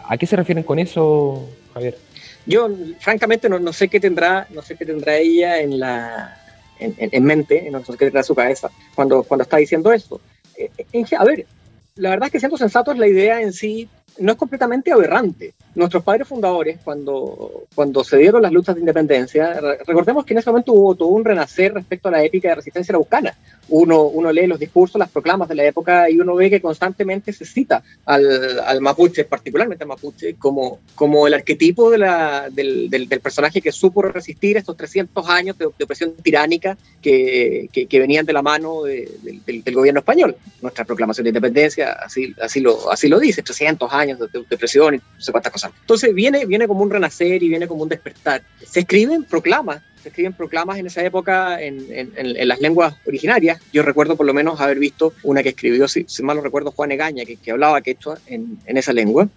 [0.08, 1.98] ¿A qué se refieren con eso, Javier?
[2.46, 2.68] Yo,
[3.00, 6.38] francamente, no, no sé qué tendrá, no sé qué tendrá ella en la
[6.80, 10.20] en, en mente, sé qué tendrá en su cabeza cuando, cuando está diciendo eso.
[11.18, 11.46] a ver,
[11.96, 15.54] la verdad es que siendo sensatos, la idea en sí no es completamente aberrante.
[15.76, 20.50] Nuestros padres fundadores, cuando, cuando se dieron las luchas de independencia, recordemos que en ese
[20.50, 23.38] momento hubo todo un renacer respecto a la épica de resistencia araucana.
[23.69, 27.32] Uno, uno lee los discursos, las proclamas de la época y uno ve que constantemente
[27.32, 32.89] se cita al, al mapuche, particularmente al mapuche, como, como el arquetipo de la, del,
[32.89, 38.34] del, personaje que supo resistir estos 300 años de, opresión tiránica que, que, venían de
[38.34, 40.36] la mano del, del, gobierno español.
[40.62, 44.98] Nuestra proclamación de independencia así, así, lo, así lo dice, 300 años de, depresión y
[44.98, 45.72] no sé cuántas cosas.
[45.82, 48.42] Entonces viene, viene como un renacer y viene como un despertar.
[48.66, 53.62] Se escriben proclamas, se escriben proclamas en esa época en, en, las lenguas originarias.
[53.74, 56.92] Yo recuerdo por lo menos haber visto una que escribió, si, mal no recuerdo, Juan
[56.92, 59.28] Egaña, que, que hablaba quechua en, en esa lengua.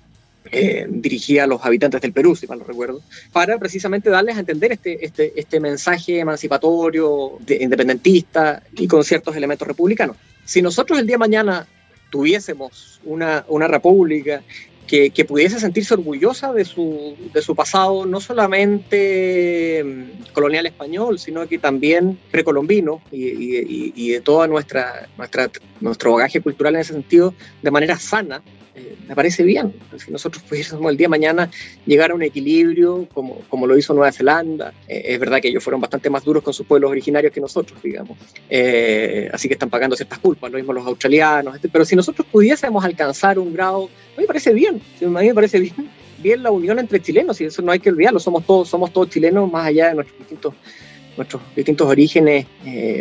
[0.51, 3.01] eh, dirigida a los habitantes del Perú, si mal no recuerdo,
[3.33, 9.67] para precisamente darles a entender este, este, este mensaje emancipatorio, independentista y con ciertos elementos
[9.69, 10.17] republicanos.
[10.45, 11.67] Si nosotros el día de mañana
[12.13, 14.43] tuviésemos una, una república
[14.87, 21.19] que, que, pudiese sentirse orgullosa de su, de su pasado, no solamente mm, colonial español,
[21.19, 26.83] sino que también precolombino y, y, y de toda nuestra, nuestra, nuestro bagaje cultural en
[26.83, 28.43] ese sentido, de manera sana,
[28.75, 29.75] eh, me parece bien.
[29.99, 31.51] Si nosotros pudiésemos el día de mañana
[31.85, 35.63] llegar a un equilibrio, como, como lo hizo Nueva Zelanda, eh, es verdad que ellos
[35.63, 38.19] fueron bastante más duros con sus pueblos originarios que nosotros, digamos.
[38.49, 41.55] Eh, así que están pagando ciertas culpas, lo mismo los australianos.
[41.55, 45.27] Este, pero si nosotros pudiésemos alcanzar un grado, a mí me parece bien, a mí
[45.27, 45.91] me parece bien,
[46.23, 49.11] bien la unión entre chilenos, y eso no hay que olvidarlo, somos todos, somos todos
[49.11, 50.55] chilenos más allá de nuestros distintos
[51.17, 52.47] nuestros distintos orígenes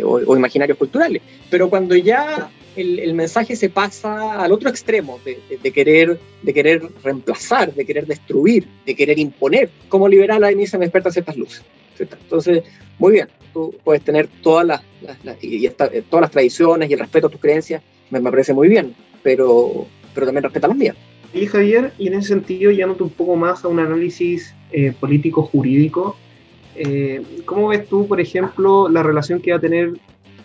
[0.04, 1.22] o, o imaginarios culturales.
[1.50, 6.18] Pero cuando ya el, el, mensaje se pasa al otro extremo de, de, de, querer,
[6.42, 9.70] de querer reemplazar, de querer destruir, de querer imponer.
[9.88, 11.62] Como liberal, ahí se me despertan ciertas luces.
[11.96, 12.16] ¿cierto?
[12.20, 12.62] Entonces,
[12.98, 16.94] muy bien, tú puedes tener todas las, las, las y esta, todas las tradiciones y
[16.94, 20.76] el respeto a tus creencias, me, me parece muy bien, pero, pero también respeta las
[20.76, 20.96] mías.
[21.34, 26.16] Y Javier, y en ese sentido, yéndote un poco más a un análisis eh, político-jurídico,
[26.76, 29.92] eh, ¿cómo ves tú, por ejemplo, la relación que va a tener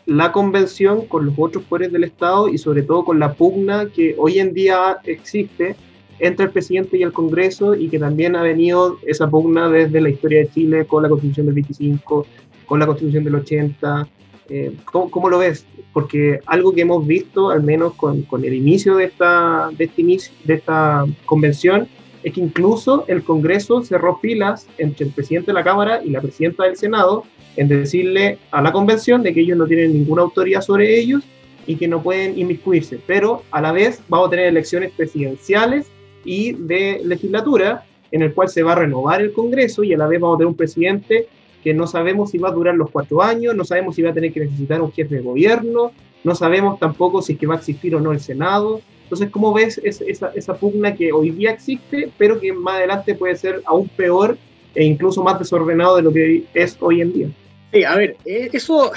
[0.06, 4.16] la convención con los otros poderes del Estado y sobre todo con la pugna que
[4.18, 5.76] hoy en día existe
[6.20, 10.10] entre el presidente y el Congreso y que también ha venido esa pugna desde la
[10.10, 12.26] historia de Chile con la constitución del 25,
[12.66, 14.08] con la constitución del 80.
[14.50, 15.66] Eh, ¿cómo, ¿cómo, lo ves?
[15.92, 20.02] Porque algo que hemos visto, al menos con, con el inicio de esta, de, este
[20.02, 21.88] inicio, de esta convención,
[22.28, 26.20] es que incluso el Congreso cerró filas entre el presidente de la Cámara y la
[26.20, 27.24] presidenta del Senado
[27.56, 31.24] en decirle a la convención de que ellos no tienen ninguna autoridad sobre ellos
[31.66, 35.88] y que no pueden inmiscuirse, pero a la vez vamos a tener elecciones presidenciales
[36.26, 40.08] y de legislatura en el cual se va a renovar el Congreso y a la
[40.08, 41.28] vez vamos a tener un presidente
[41.64, 44.14] que no sabemos si va a durar los cuatro años, no sabemos si va a
[44.14, 45.92] tener que necesitar un jefe de gobierno,
[46.26, 48.82] no sabemos tampoco si es que va a existir o no el Senado.
[49.08, 53.38] Entonces, ¿cómo ves esa, esa pugna que hoy día existe, pero que más adelante puede
[53.38, 54.38] ser aún peor
[54.76, 57.28] e incluso más desordenado de lo que es hoy en día?
[57.72, 58.92] Sí, a ver, eso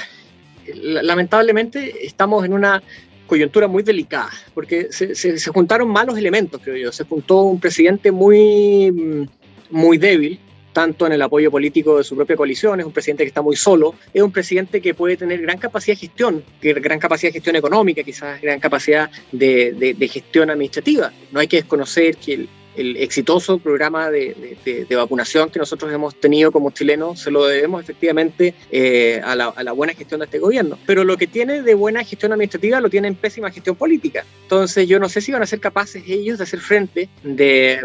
[0.74, 2.82] lamentablemente estamos en una
[3.28, 6.90] coyuntura muy delicada, porque se, se, se, juntaron malos elementos, creo yo.
[6.90, 9.28] Se juntó un presidente muy,
[9.70, 10.40] muy débil,
[10.72, 13.56] tanto en el apoyo político de su propia coalición, es un presidente que está muy
[13.56, 17.56] solo, es un presidente que puede tener gran capacidad de gestión, gran capacidad de gestión
[17.56, 21.12] económica, quizás gran capacidad de, gestión administrativa.
[21.32, 25.92] No hay que desconocer que el, el exitoso programa de, de, de, vacunación que nosotros
[25.92, 30.20] hemos tenido como chilenos se lo debemos efectivamente eh, a, la, a, la, buena gestión
[30.20, 30.78] de este gobierno.
[30.86, 34.24] Pero lo que tiene de buena gestión administrativa lo tiene en pésima gestión política.
[34.42, 37.80] Entonces yo no sé si van a ser capaces ellos de hacer frente, de,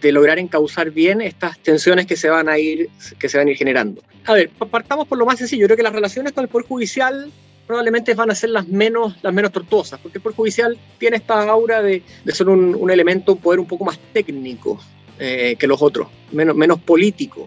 [0.00, 2.88] de, lograr encauzar bien estas tensiones que se van a ir,
[3.18, 4.02] que se van a ir generando.
[4.24, 5.62] A ver, partamos por lo más sencillo.
[5.62, 7.30] Yo creo que las relaciones con el Poder Judicial
[7.68, 11.42] probablemente van a ser las menos, las menos tortuosas, porque el Poder Judicial tiene esta
[11.48, 14.80] aura de, de ser un, un, elemento, un poder un poco más técnico
[15.18, 17.46] eh, que los otros, menos, menos político,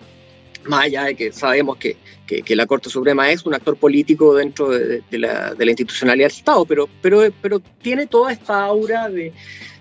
[0.65, 4.69] más allá de que sabemos que, que, la Corte Suprema es un actor político dentro
[4.69, 9.09] de, de, la, de la, institucionalidad del Estado, pero, pero, pero tiene toda esta aura
[9.09, 9.33] de,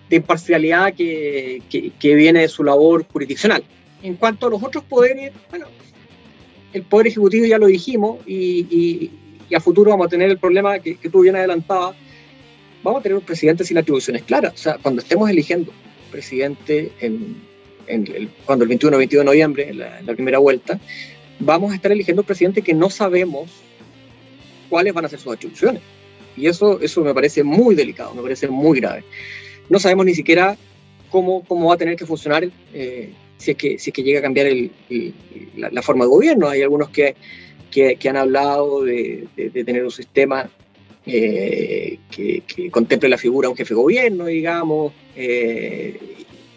[0.09, 3.63] imparcialidad que, que viene de su labor jurisdiccional.
[4.03, 5.67] En cuanto a los otros poderes, bueno,
[6.73, 9.11] el Poder Ejecutivo ya lo dijimos y
[9.51, 11.97] y a futuro vamos a tener el problema que, que tú bien adelantabas,
[12.83, 14.55] vamos a tener un presidente sin atribuciones claras.
[14.55, 15.73] O sea, cuando estemos eligiendo
[16.11, 17.37] presidente en,
[18.45, 20.79] cuando el 21 22 de noviembre, en la, primera vuelta,
[21.39, 23.51] vamos a estar eligiendo un presidente que no sabemos
[24.69, 25.83] cuáles van a ser sus atribuciones.
[26.37, 29.05] Y eso, eso me parece muy delicado, me parece muy grave.
[29.69, 30.57] No sabemos ni siquiera
[31.11, 34.21] cómo, cómo va a tener que funcionar eh, si, es que, si es que llega
[34.21, 34.47] a cambiar
[35.57, 36.49] la, la, forma de gobierno.
[36.49, 37.17] Hay algunos que
[37.71, 40.51] que, han hablado de, tener un sistema
[41.07, 45.99] eh, que, que, contemple la figura de un jefe de gobierno, digamos, eh,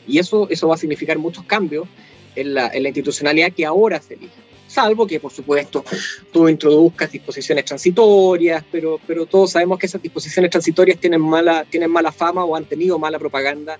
[0.07, 1.87] y eso, eso va a significar muchos cambios
[2.35, 4.33] en la, en la institucionalidad que ahora se elige.
[4.67, 5.85] Salvo que, por supuesto,
[6.31, 11.91] tú introduzcas disposiciones transitorias, pero, pero todos sabemos que esas disposiciones transitorias tienen mala, tienen
[11.91, 13.77] mala fama o han tenido mala propaganda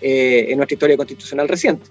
[0.00, 1.86] eh, en nuestra historia constitucional reciente.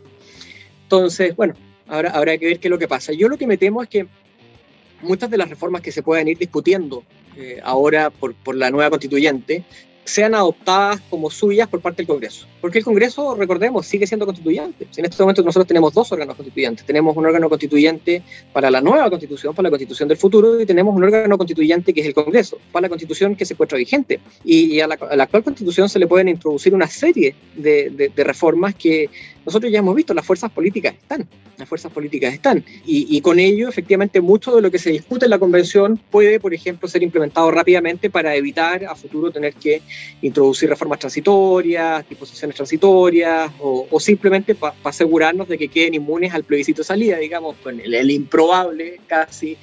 [0.84, 1.54] Entonces, bueno,
[1.88, 3.12] ahora habrá que ver qué es lo que pasa.
[3.12, 4.08] Yo lo que me temo es que
[5.02, 7.04] muchas de las reformas que se puedan ir discutiendo
[7.38, 9.64] eh, ahora por, por, la nueva constituyente
[10.06, 12.46] sean adoptadas como suyas por parte del Congreso.
[12.62, 14.88] Porque el Congreso, recordemos, sigue siendo constituyente.
[14.96, 16.86] En este momento nosotros tenemos dos órganos constituyentes.
[16.86, 20.96] Tenemos un órgano constituyente para la nueva constitución, para la constitución del futuro, y tenemos
[20.96, 24.20] un órgano constituyente que es el Congreso, para la constitución que se encuentra vigente.
[24.44, 29.10] Y, a, la, actual constitución se le pueden introducir una serie de, reformas que
[29.46, 32.64] nosotros ya hemos visto, las fuerzas políticas están, las fuerzas políticas están.
[32.86, 36.54] Y, con ello, efectivamente, mucho de lo que se discute en la convención puede, por
[36.54, 39.82] ejemplo, ser implementado rápidamente para evitar a futuro tener que
[40.22, 46.82] introducir reformas transitorias, disposiciones transitorias, o, simplemente para asegurarnos de que queden inmunes al plebiscito
[46.82, 49.58] de salida, digamos, con el, improbable, casi,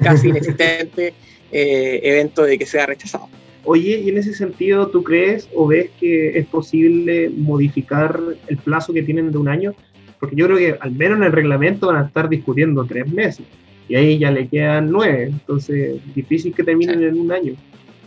[0.00, 1.14] casi inexistente
[1.52, 3.28] eh, evento de que sea rechazado.
[3.64, 8.92] Oye, y en ese sentido, ¿tú crees o ves que es posible modificar el plazo
[8.92, 9.74] que tienen de un año?
[10.18, 13.46] Porque yo creo que al menos en el reglamento van a estar discutiendo tres meses
[13.88, 17.54] y ahí ya le quedan nueve, entonces difícil que terminen en un año.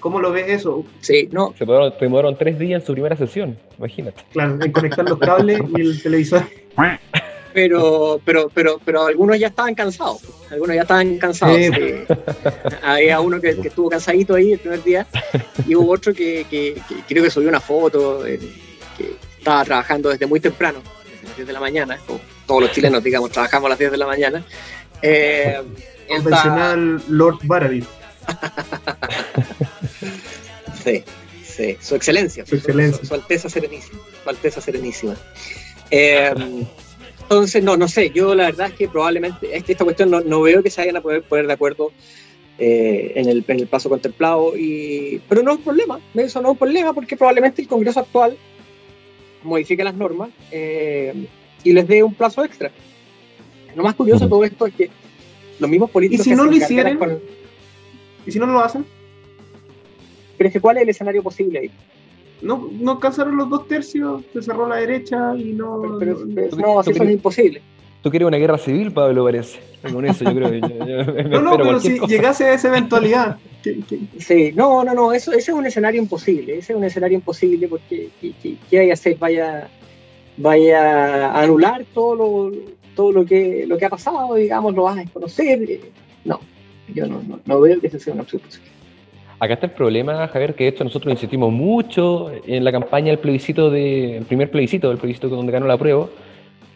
[0.04, 0.84] ¿Cómo lo ves eso?
[1.00, 1.56] Sí, no.
[1.58, 4.22] Se demoraron, tres días en su primera sesión, imagínate.
[4.34, 6.44] Claro, en conectar los cables y el televisor.
[7.54, 10.20] pero, pero, pero, pero algunos ya estaban cansados.
[10.52, 11.58] Algunos ya estaban cansados.
[12.84, 15.08] había uno que, estuvo cansadito ahí el primer día
[15.66, 16.76] y hubo otro que, que,
[17.08, 18.42] creo que subió una foto, eh,
[18.98, 20.80] que estaba trabajando desde muy temprano,
[21.14, 23.92] desde las 10 de la mañana, como todos los chilenos, digamos, trabajamos a las 10
[23.92, 24.44] de la mañana.
[25.02, 25.62] Eh,
[26.10, 27.86] Convencional Lord Barabit.
[30.84, 31.04] sí,
[31.44, 33.06] sí, su excelencia, su, excelencia.
[33.06, 35.16] Su, Alteza Serenísima, su Alteza Serenísima.
[35.92, 36.34] Eh,
[37.22, 40.42] entonces, no, no sé, yo la verdad es que probablemente es que esta cuestión no,
[40.42, 41.92] veo que se vayan a poder poner de acuerdo
[42.60, 46.50] eh, en, el, en el plazo contemplado, y, pero no es un problema, eso no
[46.50, 48.38] es un problema porque probablemente el Congreso actual
[49.44, 51.28] modifique las normas eh,
[51.64, 52.72] y les dé un plazo extra.
[53.76, 54.90] Lo más curioso de todo esto es que
[55.60, 56.28] los mismos políticos...
[56.28, 57.00] ¿Y si no lo hicieran?
[58.26, 58.86] ¿Y si no lo hacen?
[60.44, 61.72] Pero es que ¿cuál es el escenario posible ahí?
[62.44, 65.98] no, no alcanzaron los dos tercios, se cerró la derecha y no.
[65.98, 66.26] Pero,
[66.58, 67.62] no, así eso es imposible.
[68.02, 69.60] Tú quieres una guerra civil, Pablo, parece.
[69.90, 70.60] Con eso yo creo que.
[71.30, 73.38] no, no, pero si llegase a esa eventualidad.
[74.20, 76.58] Sí, no, no, no, eso, ese es un escenario imposible.
[76.58, 79.18] Ese es un escenario imposible porque ¿qué, hay a hacer?
[79.18, 79.70] Vaya,
[80.36, 82.58] vaya a anular todo lo,
[82.94, 85.80] todo lo que, lo que ha pasado, digamos, lo vas a desconocer.
[86.26, 86.42] No,
[86.94, 88.73] yo no, no, no veo que ese sea un absoluto posible.
[89.40, 93.70] Acá está el problema, Javier, que esto nosotros insistimos mucho en la campaña del plebiscito,
[93.70, 96.08] de, el primer plebiscito, del plebiscito donde ganó la prueba,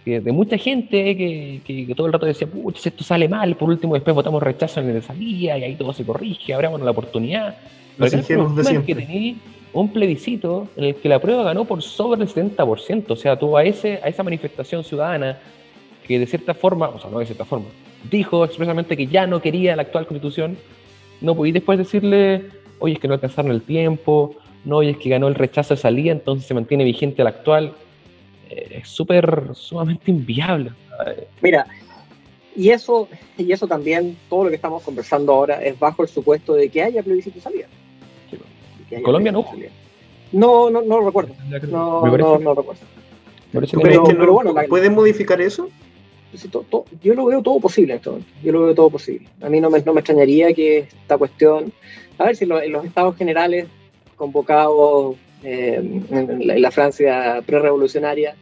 [0.04, 3.70] que de mucha gente que, que, todo el rato decía, pucha, esto sale mal, por
[3.70, 6.92] último después votamos rechazo en el de salida y ahí todo se corrige, abramos la
[6.92, 7.58] oportunidad.
[7.98, 9.36] Pero el que tenía
[9.74, 13.58] un plebiscito en el que la prueba ganó por sobre el 70%, o sea, tuvo
[13.58, 15.40] a, ese, a esa manifestación ciudadana
[16.08, 17.66] que de cierta forma, o sea, no de cierta forma,
[18.10, 20.58] dijo expresamente que ya no quería la actual constitución,
[21.22, 22.46] no podí después decirle,
[22.80, 25.80] oye, es que no alcanzaron el tiempo, no, oye, es que ganó el rechazo de
[25.80, 27.74] salida, entonces se mantiene vigente el actual.
[28.50, 30.72] Eh, es súper, sumamente inviable.
[31.42, 31.68] Mira,
[32.56, 36.54] y eso, y eso también, todo lo que estamos conversando ahora es bajo el supuesto
[36.54, 37.68] de que haya plebiscito de salida.
[38.90, 39.46] En Colombia no.
[40.32, 41.36] No, no, no lo recuerdo.
[41.68, 42.82] No, no, no, recuerdo.
[43.52, 45.70] Pero, bueno, ¿pueden modificar eso?
[47.02, 48.32] Yo lo veo todo posible en este momento.
[48.44, 49.28] Yo lo veo todo posible.
[49.42, 51.74] A mí no me, no me extrañaría que esta cuestión
[52.18, 53.68] a ver si en los estados generales
[54.16, 55.76] convocados eh,
[56.10, 58.36] en, la, Francia prerevolucionaria,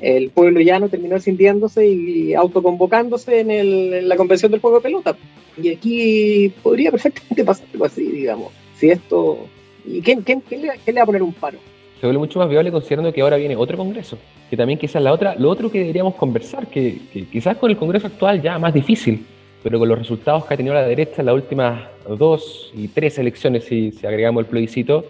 [0.00, 5.16] el pueblo llano terminó sintiéndose y autoconvocándose en, en la convención del juego de pelota.
[5.60, 8.52] Y aquí podría perfectamente pasar algo así, digamos.
[8.78, 9.46] Si esto.
[9.84, 11.58] ¿Y quién, quién, le, va a poner un paro?
[12.02, 14.18] Se vuelve mucho más viable considerando que ahora viene otro Congreso,
[14.50, 17.76] que también quizás la otra, lo otro que deberíamos conversar, que, que, quizás con el
[17.76, 19.24] Congreso actual ya más difícil,
[19.62, 23.20] pero con los resultados que ha tenido la derecha en las últimas dos y tres
[23.20, 25.04] elecciones, si, agregamos el plebiscito,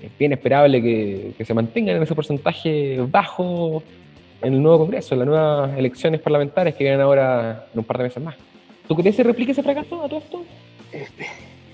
[0.00, 3.82] es bien esperable que, se mantengan en ese porcentaje bajo
[4.42, 7.98] en el nuevo Congreso, en las nuevas elecciones parlamentarias que vienen ahora en un par
[7.98, 8.36] de meses más.
[8.86, 10.44] ¿Tú crees que se replique ese fracaso a todo esto?
[10.92, 11.26] Este,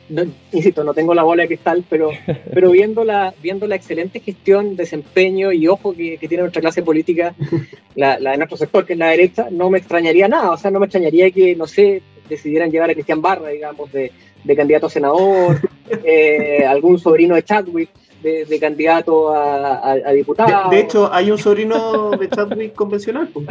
[0.08, 2.10] no, insisto, no tengo la bola de cristal, pero,
[2.52, 7.34] pero viendo, la, viendo la excelente gestión, desempeño y ojo que, tiene nuestra clase política,
[7.94, 10.52] la, la, de nuestro sector, que es la derecha, no me extrañaría nada.
[10.52, 14.12] O sea, no me extrañaría que, no sé, decidieran llevar a Cristian Barra, digamos, de,
[14.44, 15.60] de candidato a senador,
[16.04, 17.90] eh, algún sobrino de Chadwick.
[18.22, 20.70] De, candidato a, diputado.
[20.70, 23.28] De, hecho, hay un sobrino de Chadwick convencional.
[23.28, 23.46] Pues.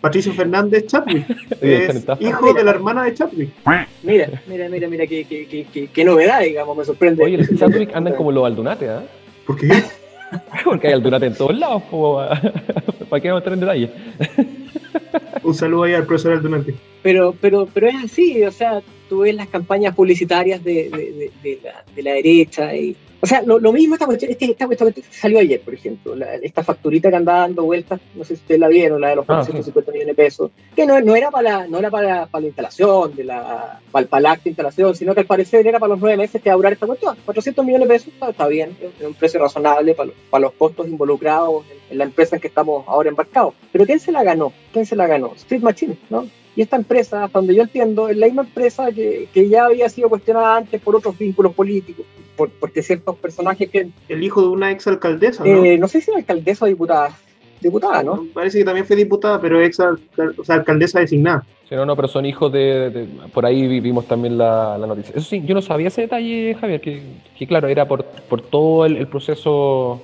[0.00, 1.26] Patricio Fernández Chadwick,
[1.60, 3.50] es hijo de la hermana de Chadwick.
[4.02, 7.22] Mira, mira, mira, mira, qué, qué, qué, qué novedad, digamos, me sorprende.
[7.22, 9.02] Oye, los Chadwick andan como los Aldunate, ¿ah?
[9.46, 9.68] ¿Por qué?
[10.64, 11.82] Porque hay Aldunate en todos lados,
[13.08, 13.90] ¿para qué vamos a estar en detalle?
[15.42, 16.74] Un saludo ahí al profesor Aldunate.
[17.02, 18.80] Pero, pero, pero es así, o sea,
[19.10, 23.42] tú ves las campañas publicitarias de, de- de- la, de la derecha y o sea,
[23.42, 26.62] lo, lo mismo esta cuestión, este- esta cuestión que salió ayer, por ejemplo, la- esta
[26.64, 29.44] facturita que andaba dando vueltas, no sé si ustedes la vieron, la de los Ah,
[29.44, 32.46] 450 millones de pesos, que no, no era para la, no era para, para la
[32.46, 35.78] instalación, de la, para, el- para el acto de instalación, sino que al parecer era
[35.78, 37.14] para los nueve meses que va a durar esta cuestión.
[37.26, 41.64] 400 millones de pesos está, bien, es un precio razonable para, para los costos involucrados
[41.70, 43.52] en, en la empresa en que estamos ahora embarcados.
[43.70, 44.50] Pero ¿quién se la ganó?
[44.72, 45.32] ¿Quién se la ganó?
[45.36, 46.26] Street Machine, ¿no?
[46.60, 49.88] Y esta empresa, hasta donde yo entiendo, es la misma empresa que, que ya había
[49.88, 52.04] sido cuestionada antes por otros vínculos políticos,
[52.36, 53.88] por, porque ciertos personajes que...
[54.10, 55.64] El hijo de una ex alcaldesa, ¿no?
[55.64, 57.16] Eh, no sé si era alcaldesa o diputada.
[57.62, 58.26] Diputada, ¿no?
[58.34, 61.46] Parece que también fue diputada, pero ex alcal- o sea, alcaldesa designada.
[61.66, 64.86] Sí, no, no, pero son hijos de, de- Por ahí vi- vimos también la, la
[64.86, 65.14] noticia.
[65.16, 67.00] Eso sí, yo no sabía ese detalle, Javier, que,
[67.38, 70.02] que claro, era por, por todo el, el proceso.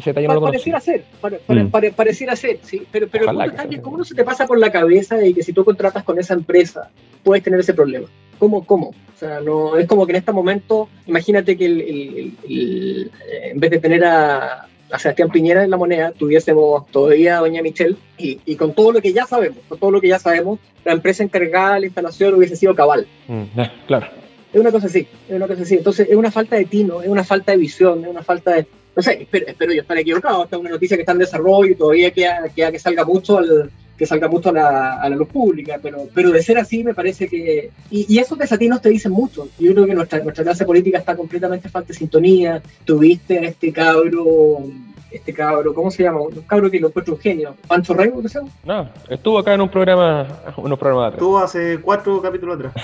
[0.00, 0.72] Ese detalle no lo conocía.
[0.74, 1.70] pareciera ser, pare- pare- Mm.
[1.70, 2.82] pare- pareciera ser, sí.
[2.90, 3.52] Pero, pero Ojalá.
[3.82, 6.34] ¿cómo no se te pasa por la cabeza de que si tú contratas con esa
[6.34, 6.90] empresa
[7.22, 8.08] puedes tener ese problema?
[8.38, 8.64] ¿Cómo?
[8.64, 8.88] ¿Cómo?
[8.88, 13.50] O sea, no, es como que en este momento, imagínate que el- el- el- eh,
[13.52, 17.62] en vez de tener a, a Sebastián Piñera en la moneda, tuviésemos todavía a Doña
[17.62, 20.58] Michelle y, y con todo lo que ya sabemos, con todo lo que ya sabemos,
[20.84, 23.06] la empresa encargada de la instalación hubiese sido Cabal.
[23.28, 24.06] Mm, ah, claro.
[24.52, 25.76] Es una cosa así, es una cosa así.
[25.76, 28.66] Entonces, es una falta de tino, es una falta de visión, es una falta de.
[28.96, 30.44] No sé, espero, espero yo estar equivocado.
[30.44, 33.38] Esta es una noticia que está en desarrollo y todavía queda, queda que salga mucho
[33.38, 33.70] al
[34.00, 36.94] que salga mucho a la, a la luz pública, pero, pero de ser así me
[36.94, 37.70] parece que...
[37.90, 39.50] Y, y esos desatinos te dicen mucho.
[39.58, 42.62] Yo creo que nuestra, nuestra clase política está completamente falta de sintonía.
[42.86, 44.62] Tuviste a este cabro,
[45.10, 46.20] este cabro, ¿cómo se llama?
[46.20, 47.54] Un cabro que lo encuentro un genio.
[47.66, 48.50] Pancho Rey, ¿cómo se llama?
[48.64, 51.18] No, estuvo acá en un programa, unos programas atrás.
[51.22, 52.74] Estuvo hace cuatro capítulos atrás.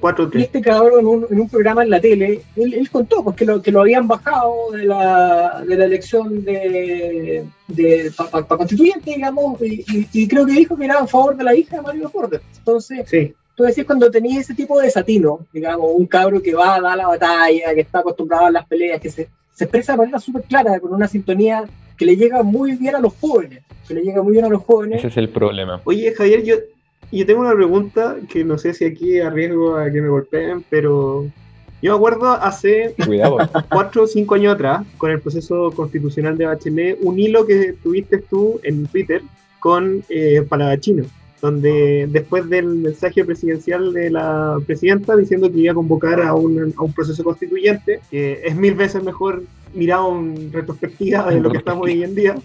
[0.00, 0.44] Cuatro o Y tres.
[0.44, 3.44] este cabrón en un, en un programa en la tele, él, él contó pues, que,
[3.44, 9.60] lo, que lo habían bajado de la, de la elección de, de para constituyente, digamos,
[9.62, 12.10] y, y- y creo que dijo que era a favor de la hija de Mario
[12.10, 12.40] Porter.
[12.58, 13.34] Entonces, Sí.
[13.54, 16.96] tú decís cuando tenías ese tipo de desatino, digamos, un cabro que va a dar
[16.96, 19.28] la batalla, que está acostumbrado a las peleas, que se,
[19.62, 21.64] se expresa de manera súper clara, con una sintonía
[21.96, 24.62] que le llega muy bien a los jóvenes, que le llega muy bien a los
[24.62, 24.98] jóvenes.
[24.98, 25.80] Ese es el problema.
[25.84, 26.56] Oye, Javier, yo,
[27.12, 31.26] yo tengo una pregunta que no sé si aquí arriesgo a que me golpeen, pero
[31.80, 33.38] yo me acuerdo hace Cuidado.
[33.70, 38.18] cuatro o cinco años atrás, con el proceso constitucional de Bachelet, un hilo que tuviste
[38.18, 39.22] tú en Twitter
[39.60, 41.04] con eh, Palavachino,
[41.42, 46.72] donde después del mensaje presidencial de la presidenta diciendo que iba a convocar a un,
[46.76, 49.42] a un proceso constituyente, que es mil veces mejor
[49.74, 52.36] mirado en retrospectiva de lo que estamos hoy en día,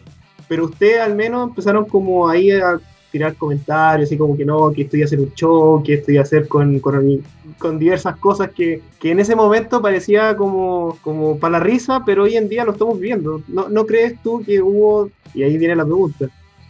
[0.48, 2.80] pero ustedes al menos empezaron como ahí a
[3.12, 6.12] tirar comentarios, así como que no, que esto iba a ser un show, que esto
[6.12, 7.24] iba a ser con, con,
[7.60, 12.24] con diversas cosas que, que en ese momento parecía como, como para la risa, pero
[12.24, 13.44] hoy en día lo estamos viendo.
[13.48, 16.30] ¿No, ¿No crees tú que hubo, y ahí viene la pregunta,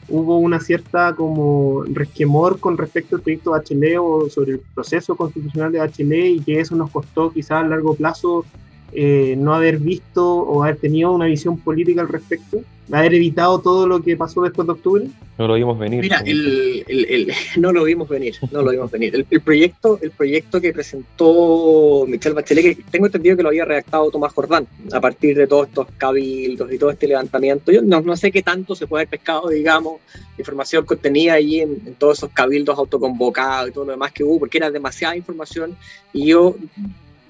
[0.09, 5.71] hubo una cierta como resquemor con respecto al proyecto Bachelet o sobre el proceso constitucional
[5.71, 8.45] de Bachelet y que eso nos costó quizás a largo plazo
[8.93, 12.61] eh, no haber visto o haber tenido una visión política al respecto?
[12.89, 15.07] ¿Haber evitado todo lo que pasó después de octubre?
[15.37, 15.99] No lo vimos venir.
[16.01, 19.13] Mira, el, el- el- no lo vimos venir, no lo vimos venir.
[19.13, 23.65] El, el proyecto, el proyecto que presentó Michelle Bachelet, que tengo entendido que lo había
[23.65, 27.73] redactado Tomás Jordán, a partir de todos estos cabildos y todo este levantamiento.
[27.73, 29.95] Yo no, no sé qué tanto se puede haber pescado, digamos,
[30.37, 34.39] información contenida allí en, en todos esos cabildos autoconvocados y todo lo demás que hubo,
[34.39, 35.75] porque era demasiada información
[36.13, 36.55] y yo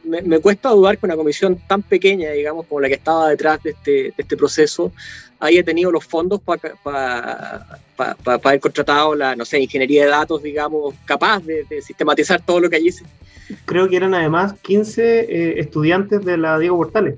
[0.08, 3.62] me, me cuesta dudar que una comisión tan pequeña, digamos, como la que estaba detrás
[3.64, 4.92] de este, de este proceso,
[5.40, 7.78] haya tenido los fondos para
[8.26, 12.70] haber contratado la, no sé, ingeniería de datos, digamos, capaz de, de sistematizar todo lo
[12.70, 13.06] que allí se...
[13.66, 17.16] Creo que eran además 15 eh, estudiantes de la Diego Portales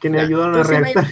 [0.00, 1.06] quienes Ya, ayudaron a redactar.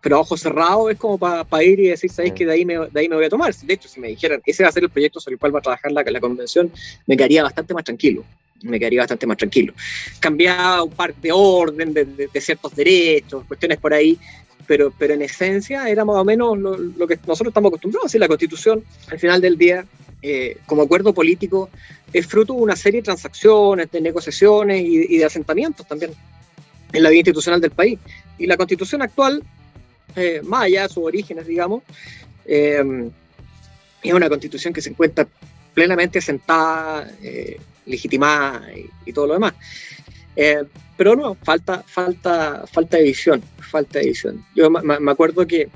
[0.00, 2.74] pero a ojos cerrados es como para ir y decir, ¿sabéis que de ahí, me,
[2.74, 3.54] de ahí me voy a tomar?
[3.54, 5.60] De hecho, si me dijeran, ese va a ser el proyecto sobre el cual va
[5.60, 6.72] a trabajar la, la convención,
[7.06, 8.24] me quedaría bastante más tranquilo.
[8.62, 9.74] Me quedaría bastante más tranquilo.
[10.18, 14.18] Cambiaba un par de orden, de, de, ciertos derechos, cuestiones por ahí,
[14.66, 18.06] pero, pero en esencia era más o menos lo, lo que nosotros estamos acostumbrados.
[18.06, 19.84] Así, la constitución, al final del día,
[20.22, 21.68] eh, como acuerdo político,
[22.12, 26.12] es fruto de una serie de transacciones, de negociaciones y, y de asentamientos también
[26.94, 27.98] en la vida institucional del país.
[28.38, 29.42] Y la constitución actual,
[30.16, 31.82] eh, más allá de sus orígenes, digamos,
[32.46, 33.10] eh,
[34.02, 35.26] es una constitución que se encuentra
[35.74, 38.62] plenamente asentada, eh, legitimada
[39.04, 39.54] y, todo lo demás.
[40.96, 44.14] pero no, falta, falta, falta de visión, falta de.
[44.54, 45.68] Yo me acuerdo que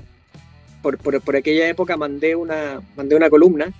[0.81, 3.71] por, por, por, aquella época mandé una, mandé una columna,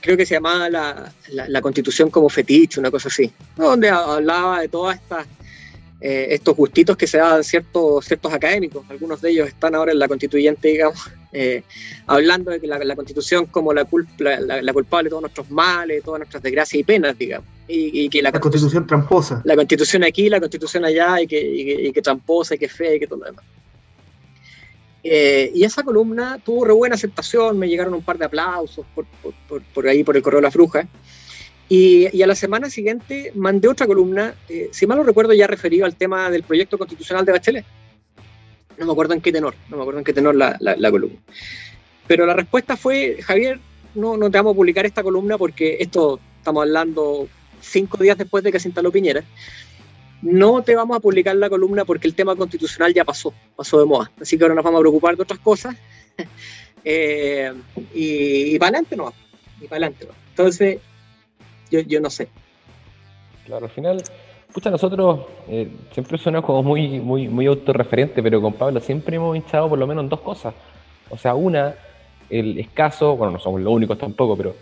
[0.00, 4.60] creo que se llamaba la, la, la Constitución como fetiche, una cosa así, donde hablaba
[4.60, 5.26] de todas estas
[5.98, 9.98] eh, estos gustitos que se dan ciertos, ciertos académicos, algunos de ellos están ahora en
[9.98, 11.62] la constituyente, digamos, eh,
[12.06, 13.86] hablando de que la, constitución como la,
[14.18, 17.48] la, culpable de todos nuestros males, todas nuestras desgracias y penas, digamos.
[17.68, 19.42] Y, que la, constitución, tramposa.
[19.44, 23.00] La constitución aquí, la constitución allá, y que, y que, tramposa, y que fea, y
[23.00, 23.44] que todo lo demás.
[25.02, 29.04] Eh, y esa columna tuvo re buena aceptación, me llegaron un par de aplausos por,
[29.48, 30.86] por, por ahí, por el correo de la fruja.
[31.68, 35.84] Y, a la semana siguiente mandé otra columna, eh, si mal no recuerdo, ya referido
[35.84, 37.64] al tema del proyecto constitucional de Bachelet.
[38.78, 41.18] No me acuerdo en qué tenor, no me acuerdo en qué tenor la, la, columna.
[42.06, 43.58] Pero la respuesta fue, Javier,
[43.94, 47.28] no, no te vamos a publicar esta columna porque esto estamos hablando
[47.60, 49.24] cinco días después de que se instaló Piñera.
[50.22, 53.86] No te vamos a publicar la columna porque el tema constitucional ya pasó, pasó de
[53.86, 54.12] moda.
[54.20, 55.74] Así que ahora nos vamos a preocupar de otras cosas.
[56.84, 57.52] eh,
[57.94, 59.12] y, y para adelante no.
[59.60, 60.14] Y para adelante no.
[60.30, 60.78] Entonces,
[61.70, 62.28] yo, yo no sé.
[63.44, 64.02] Claro, al final,
[64.52, 69.36] pucha, nosotros eh, siempre suena como muy, muy, muy autorreferente, pero con Pablo siempre hemos
[69.36, 70.54] hinchado por lo menos en dos cosas.
[71.10, 71.74] O sea, una,
[72.28, 74.56] el escaso, bueno, no somos los únicos tampoco, pero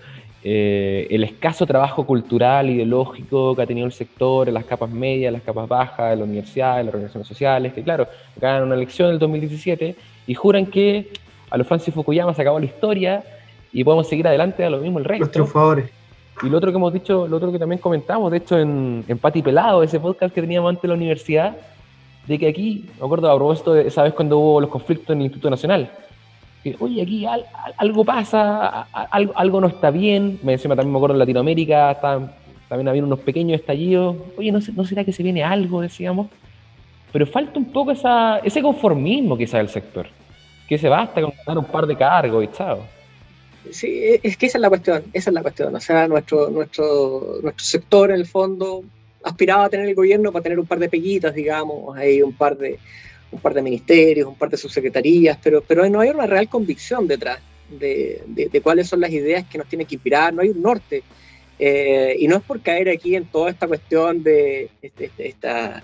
[0.47, 5.33] eh, el escaso trabajo cultural, ideológico que ha tenido el sector en las capas medias,
[5.33, 8.07] las capas bajas, en la universidad, en las organizaciones sociales, que claro,
[8.39, 9.97] ganan una elección en el 2017
[10.27, 11.09] y juran que
[11.49, 13.25] a los Francis Fukuyama se acabó la historia
[13.73, 15.25] y podemos seguir adelante a lo mismo el resto.
[15.25, 15.91] Los triunfadores.
[16.43, 19.43] Y lo otro que hemos dicho, lo otro que también comentamos, de hecho en, Pati
[19.43, 21.57] Pelado, ese podcast que teníamos antes de la universidad,
[22.27, 25.19] de que aquí, me acuerdo a propósito de esa vez cuando hubo los conflictos en
[25.19, 25.91] el Instituto Nacional,
[26.63, 27.27] que oye, aquí
[27.77, 32.01] algo pasa, algo, no está bien, me decía también me acuerdo en Latinoamérica,
[32.69, 36.29] también había unos pequeños estallidos, oye, ¿no, ¿no será que se viene algo, decíamos?
[37.13, 40.09] Pero falta un poco esa, ese conformismo quizá del sector,
[40.67, 42.81] que se basta con dar un par de cargos y chao.
[43.71, 45.75] Sí, es que esa es la cuestión, esa es la cuestión.
[45.75, 48.85] O sea, nuestro, nuestro, nuestro sector, en el fondo,
[49.23, 52.57] aspiraba a tener el gobierno para tener un par de peguitas, digamos, hay un par
[52.57, 52.79] de,
[53.33, 57.09] un par de ministerios, un par de subsecretarías, pero, pero no hay una real convicción
[57.09, 57.41] detrás
[57.71, 61.03] de, de, cuáles son las ideas que nos tienen que inspirar, no hay un norte.
[61.59, 65.83] Eh, y no es por caer aquí en toda esta cuestión de este, este, esta,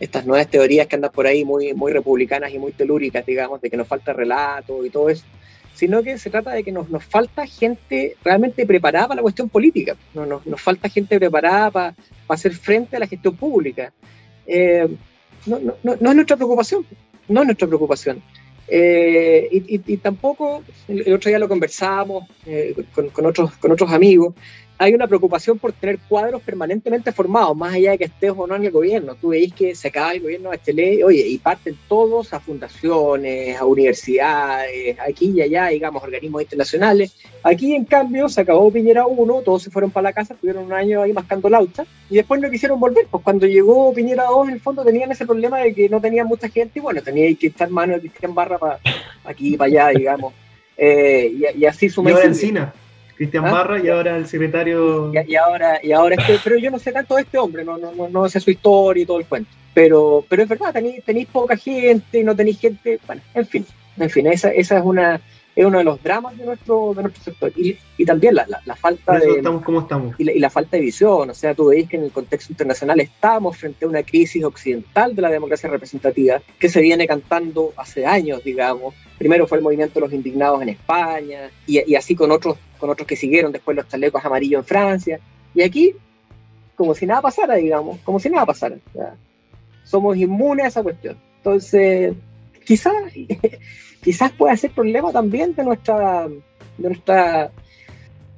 [0.00, 3.70] estas nuevas teorías que andan por ahí muy, muy republicanas y muy telúricas, digamos, de
[3.70, 5.24] que nos falta relato y todo eso
[5.74, 9.48] sino que se trata de que nos, nos falta gente realmente preparada para la cuestión
[9.48, 11.94] política, no, nos, nos falta gente preparada para,
[12.28, 13.92] hacer frente a la gestión pública.
[14.46, 14.88] Eh,
[15.46, 16.86] no, no, no, es nuestra preocupación,
[17.28, 18.22] no es nuestra preocupación.
[18.68, 23.90] Eh, y, y, tampoco, el, otro día lo conversamos eh, con, con, otros, con otros
[23.90, 24.34] amigos,
[24.82, 28.56] hay una preocupación por tener cuadros permanentemente formados, más allá de que estés o no
[28.56, 29.14] en el gobierno.
[29.14, 33.56] Tú veis que se acaba el gobierno de Bachelet, oye, y parten todos a fundaciones,
[33.60, 37.14] a universidades, aquí y allá, digamos, organismos internacionales.
[37.44, 40.72] Aquí, en cambio, se acabó Piñera 1, todos se fueron para la casa, tuvieron un
[40.72, 43.06] año ahí mascando laucha, y después no quisieron volver.
[43.08, 46.26] Pues cuando llegó Piñera 2, en el fondo tenían ese problema de que no tenían
[46.26, 48.80] mucha gente, y bueno, tenía que estar mano de Cristian Barra para
[49.24, 50.34] aquí y para allá, digamos.
[50.76, 52.74] Eh, y, así su Encina.
[53.16, 53.52] Cristian ¿Ah?
[53.52, 55.12] Barra y ahora el secretario.
[55.12, 58.08] Y, ahora, y ahora este, pero yo no sé tanto de este hombre, no, no,
[58.08, 59.50] no, sé su historia y todo el cuento.
[59.74, 63.66] Pero, pero es verdad, tenéis, tenéis poca gente, no tenéis gente, bueno, en fin,
[63.98, 65.20] en fin, esa, esa es una,
[65.54, 67.52] es uno de los dramas de nuestro, de nuestro sector.
[67.56, 69.36] Y, y también la, la, falta de.
[69.36, 70.14] Estamos como estamos.
[70.18, 71.28] Y la, falta de visión.
[71.28, 75.14] O sea, tú veis que en el contexto internacional estamos frente a una crisis occidental
[75.14, 78.94] de la democracia representativa que se viene cantando hace años, digamos.
[79.18, 82.88] Primero fue el movimiento de los indignados en España, y, y así con otros, con
[82.90, 85.20] otros que siguieron, después los chalecos amarillos en Francia.
[85.54, 85.94] Y aquí,
[86.74, 88.76] como si nada pasara, digamos, como si nada pasara.
[89.84, 91.16] somos inmunes a esa cuestión.
[91.36, 92.14] Entonces,
[92.64, 92.94] quizás
[94.02, 97.50] quizás pueda ser problema también de nuestra, de nuestra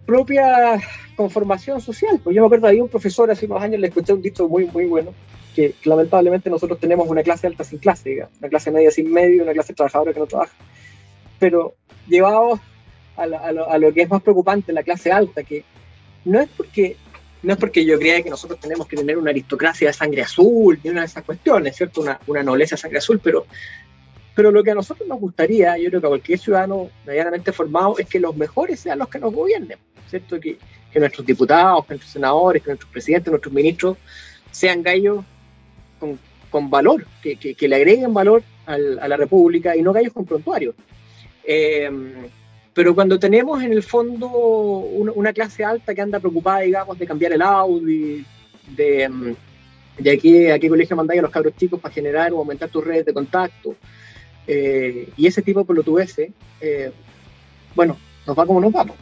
[0.07, 0.81] propia
[1.17, 2.21] conformación social.
[2.23, 4.67] Pues yo me acuerdo, había un profesor hace unos años, le escuché un dicho muy,
[4.67, 5.15] muy bueno,
[5.55, 9.43] que lamentablemente nosotros tenemos una clase alta sin clase, digamos, una clase media sin medio,
[9.43, 10.55] una clase trabajadora que no trabaja.
[11.39, 11.75] Pero
[12.07, 12.61] llevados
[13.17, 15.65] a, a lo, a lo que es más preocupante, la clase alta, que
[16.27, 16.97] no es porque
[17.43, 20.81] no es porque yo crea que nosotros tenemos que tener una aristocracia de sangre azul,
[20.83, 22.01] ni una de esas cuestiones, ¿cierto?
[22.01, 23.47] Una, una nobleza de sangre azul, pero,
[24.35, 27.99] pero lo que a nosotros nos gustaría, yo creo que a cualquier ciudadano medianamente formado,
[27.99, 29.79] es que los mejores sean los que nos gobiernen,
[30.09, 30.41] ¿cierto?
[30.41, 30.59] Que,
[30.99, 33.97] nuestros diputados, que nuestros senadores, que nuestros presidentes, nuestros ministros
[34.53, 35.25] sean gallos
[36.51, 40.73] con, valor, que, le agreguen valor al- a la República y no gallos con prontuario.
[41.45, 41.91] Eh,
[42.75, 47.33] pero cuando tenemos en el fondo una, clase alta que anda preocupada, digamos, de cambiar
[47.33, 48.25] el Audi,
[48.77, 49.37] de,
[49.99, 53.07] de a qué colegio mandáis a los cabros chicos para generar o aumentar tus redes
[53.07, 53.77] de contacto,
[54.47, 56.31] eh, y ese tipo de pelotudeces,
[56.61, 56.93] eh,
[57.75, 58.97] bueno, nos va como nos vamos.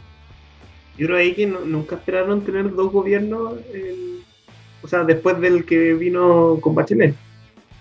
[0.97, 3.53] Yo creo ahí que no- nunca esperaron tener dos gobiernos,
[4.83, 7.15] o sea, después del que vino con Bachelet.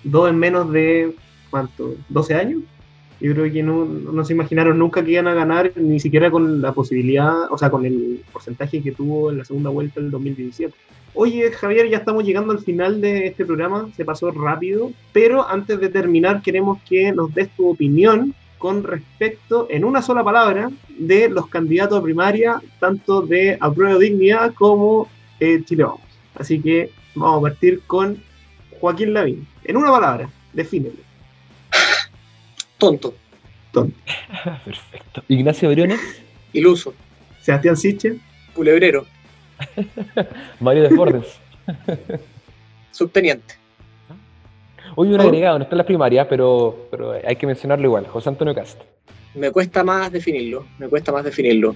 [0.04, 1.14] Dos en menos de,
[1.50, 1.94] ¿cuánto?
[2.08, 2.62] ¿12 años?
[3.20, 6.60] Yo creo que no, no se imaginaron nunca que iban a ganar, ni siquiera con
[6.60, 10.74] la posibilidad, o sea, con el porcentaje que tuvo en la segunda vuelta del 2017.
[11.14, 15.78] Oye, Javier, ya estamos llegando al final de este programa, se pasó rápido, pero antes
[15.78, 21.28] de terminar queremos que nos des tu opinión con respecto, en una sola palabra, de
[21.28, 25.08] los candidatos a primaria, tanto de Apruebo Dignidad como
[25.40, 26.00] eh, Chile Vamos.
[26.36, 28.22] Así que vamos a partir con
[28.80, 29.46] Joaquín Lavín.
[29.64, 30.94] En una palabra, defínelo.
[32.78, 33.14] Tonto,
[33.72, 35.24] Perfecto.
[35.28, 36.00] Ignacio Briones,
[36.52, 36.94] iluso,
[37.40, 38.18] Sebastián Siche,
[38.54, 39.06] culebrero,
[40.60, 41.38] Mario Desbordes.
[42.90, 43.54] subteniente.
[44.94, 48.06] Hoy un agregado, no está en las primarias, pero, pero hay que mencionarlo igual.
[48.06, 48.80] José Antonio Cast.
[49.34, 51.74] Me cuesta más definirlo, me cuesta más definirlo.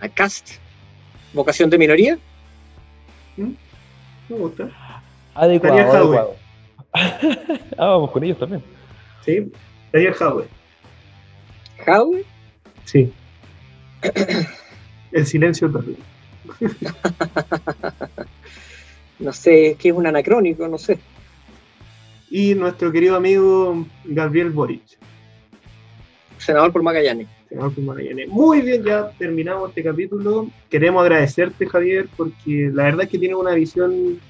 [0.00, 0.52] A cast,
[1.34, 2.18] vocación de minoría,
[3.36, 4.70] me gusta.
[5.34, 6.36] Adecuado, Daniel adecuado.
[7.78, 8.62] ah, vamos con ellos también.
[9.24, 9.52] Sí,
[9.92, 10.44] Daniel Jadwe.
[11.84, 12.24] Jadwe,
[12.84, 13.12] Sí.
[15.12, 15.98] El silencio terrible.
[19.18, 20.98] no sé, es que es un anacrónico, no sé.
[22.30, 24.82] Y nuestro querido amigo Gabriel Boric.
[26.38, 27.26] Senador por Magallanes.
[27.48, 28.28] Senador por Magallanes.
[28.28, 30.48] Muy bien, ya terminamos este capítulo.
[30.70, 34.20] Queremos agradecerte, Javier, porque la verdad es que tienes una visión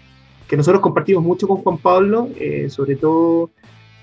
[0.48, 3.50] que nosotros compartimos mucho con Juan Pablo, eh, sobre todo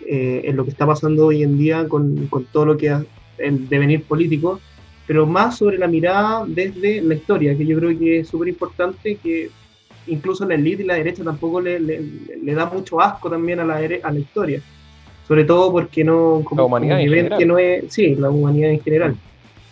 [0.05, 2.99] eh, en lo que está pasando hoy en día con, con todo lo que es
[3.39, 4.59] el devenir político,
[5.07, 9.15] pero más sobre la mirada desde la historia, que yo creo que es súper importante,
[9.21, 9.49] que
[10.07, 12.01] incluso la élite y la derecha tampoco le, le-
[12.41, 14.61] le da mucho asco también a la, a la historia.
[15.27, 18.69] Sobre todo porque no, como, La humanidad como en que no es, sí, la humanidad
[18.71, 19.15] en general.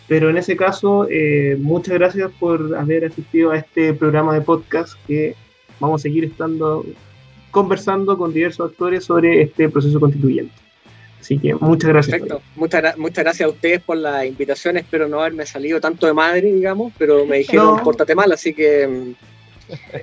[0.08, 4.94] Pero en ese caso, eh, muchas gracias por haber asistido a este programa de podcast
[5.06, 5.34] que
[5.80, 6.84] vamos a seguir estando
[7.50, 10.52] conversando con diversos actores sobre este proceso constituyente.
[11.24, 12.18] Así que muchas gracias.
[12.20, 12.42] Perfecto.
[12.54, 14.76] Muchas, muchas gracias a ustedes por la invitación.
[14.76, 17.82] Espero no haberme salido tanto de madre, digamos, pero me dijeron No.
[17.82, 19.14] pórtate mal, así que mm,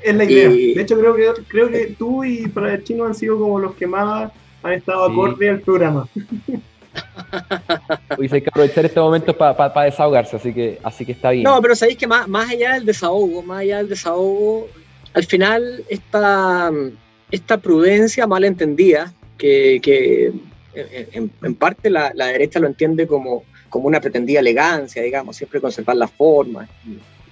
[0.03, 0.49] Es la idea.
[0.49, 3.59] Y- De hecho, creo que, creo que tú y para el chino han sido como
[3.59, 4.31] los que más
[4.63, 5.11] han estado Sí.
[5.13, 6.07] acorde al programa.
[8.17, 11.43] Hoy hay que aprovechar este momento para desahogarse, así que, así que está bien.
[11.43, 14.67] No, pero sabéis que más, más allá del desahogo, más allá del desahogo,
[15.13, 16.71] al final esta,
[17.29, 20.33] esta prudencia mal entendida, que, que
[20.73, 25.59] en, en- parte la, la derecha lo entiende como, como una pretendida elegancia, digamos, siempre
[25.61, 26.69] conservar las formas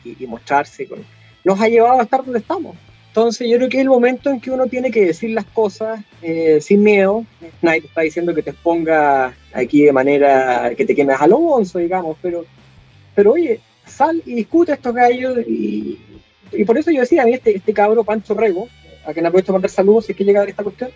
[0.04, 1.04] y, y- y mostrarse, con-
[1.44, 2.76] nos ha llevado a estar donde estamos.
[3.08, 6.00] Entonces yo creo que es el momento en que uno tiene que decir las cosas
[6.22, 7.26] eh, sin miedo.
[7.62, 11.40] Nadie te está diciendo que te exponga aquí de manera que te quemes a lo
[11.40, 12.46] bonzo, digamos, pero,
[13.16, 16.00] pero oye, sal y discute estos gallos y,
[16.52, 18.70] y por eso yo decía, a mí este, este cabro Pancho Rego,
[19.06, 20.92] a quien aprovecho para mandar saludos si es que llega a ver esta cuestión,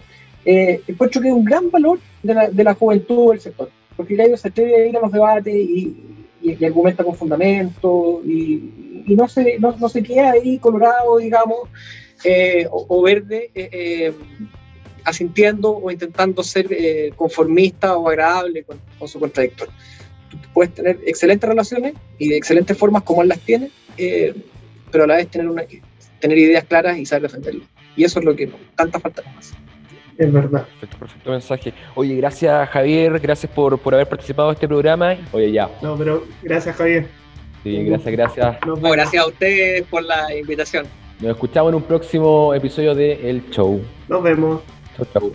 [0.45, 4.15] eh, encuentro que es un gran valor de la, de la juventud del sector, porque
[4.15, 5.95] gallo se atreve a ir a los debates y,
[6.41, 11.69] y- argumenta con fundamento y, no, se, queda ahí colorado, digamos,
[12.23, 14.13] eh, o, verde, eh, eh,
[15.03, 16.67] asintiendo o intentando ser
[17.15, 19.69] conformista o agradable con, con su contradictor.
[20.53, 23.69] Puedes tener excelentes relaciones y de excelentes formas como él las tiene,
[24.91, 25.63] pero a la vez tener, una,
[26.19, 27.67] tener ideas claras y saber defenderlas.
[27.95, 29.55] Y eso es lo que tanta falta nos hace.
[30.17, 30.65] Es verdad.
[30.65, 31.73] Perfecto, perfecto mensaje.
[31.95, 35.15] Oye, gracias Javier, gracias por, por haber participado en este programa.
[35.31, 35.69] Oye, ya.
[35.81, 37.07] No, pero gracias, Javier.
[37.63, 38.57] Sí, gracias, gracias.
[38.65, 40.85] No, gracias a ustedes por la invitación.
[41.19, 43.81] Nos escuchamos en un próximo episodio de El Show.
[44.09, 44.61] Nos vemos.
[44.97, 45.33] Chau, chau.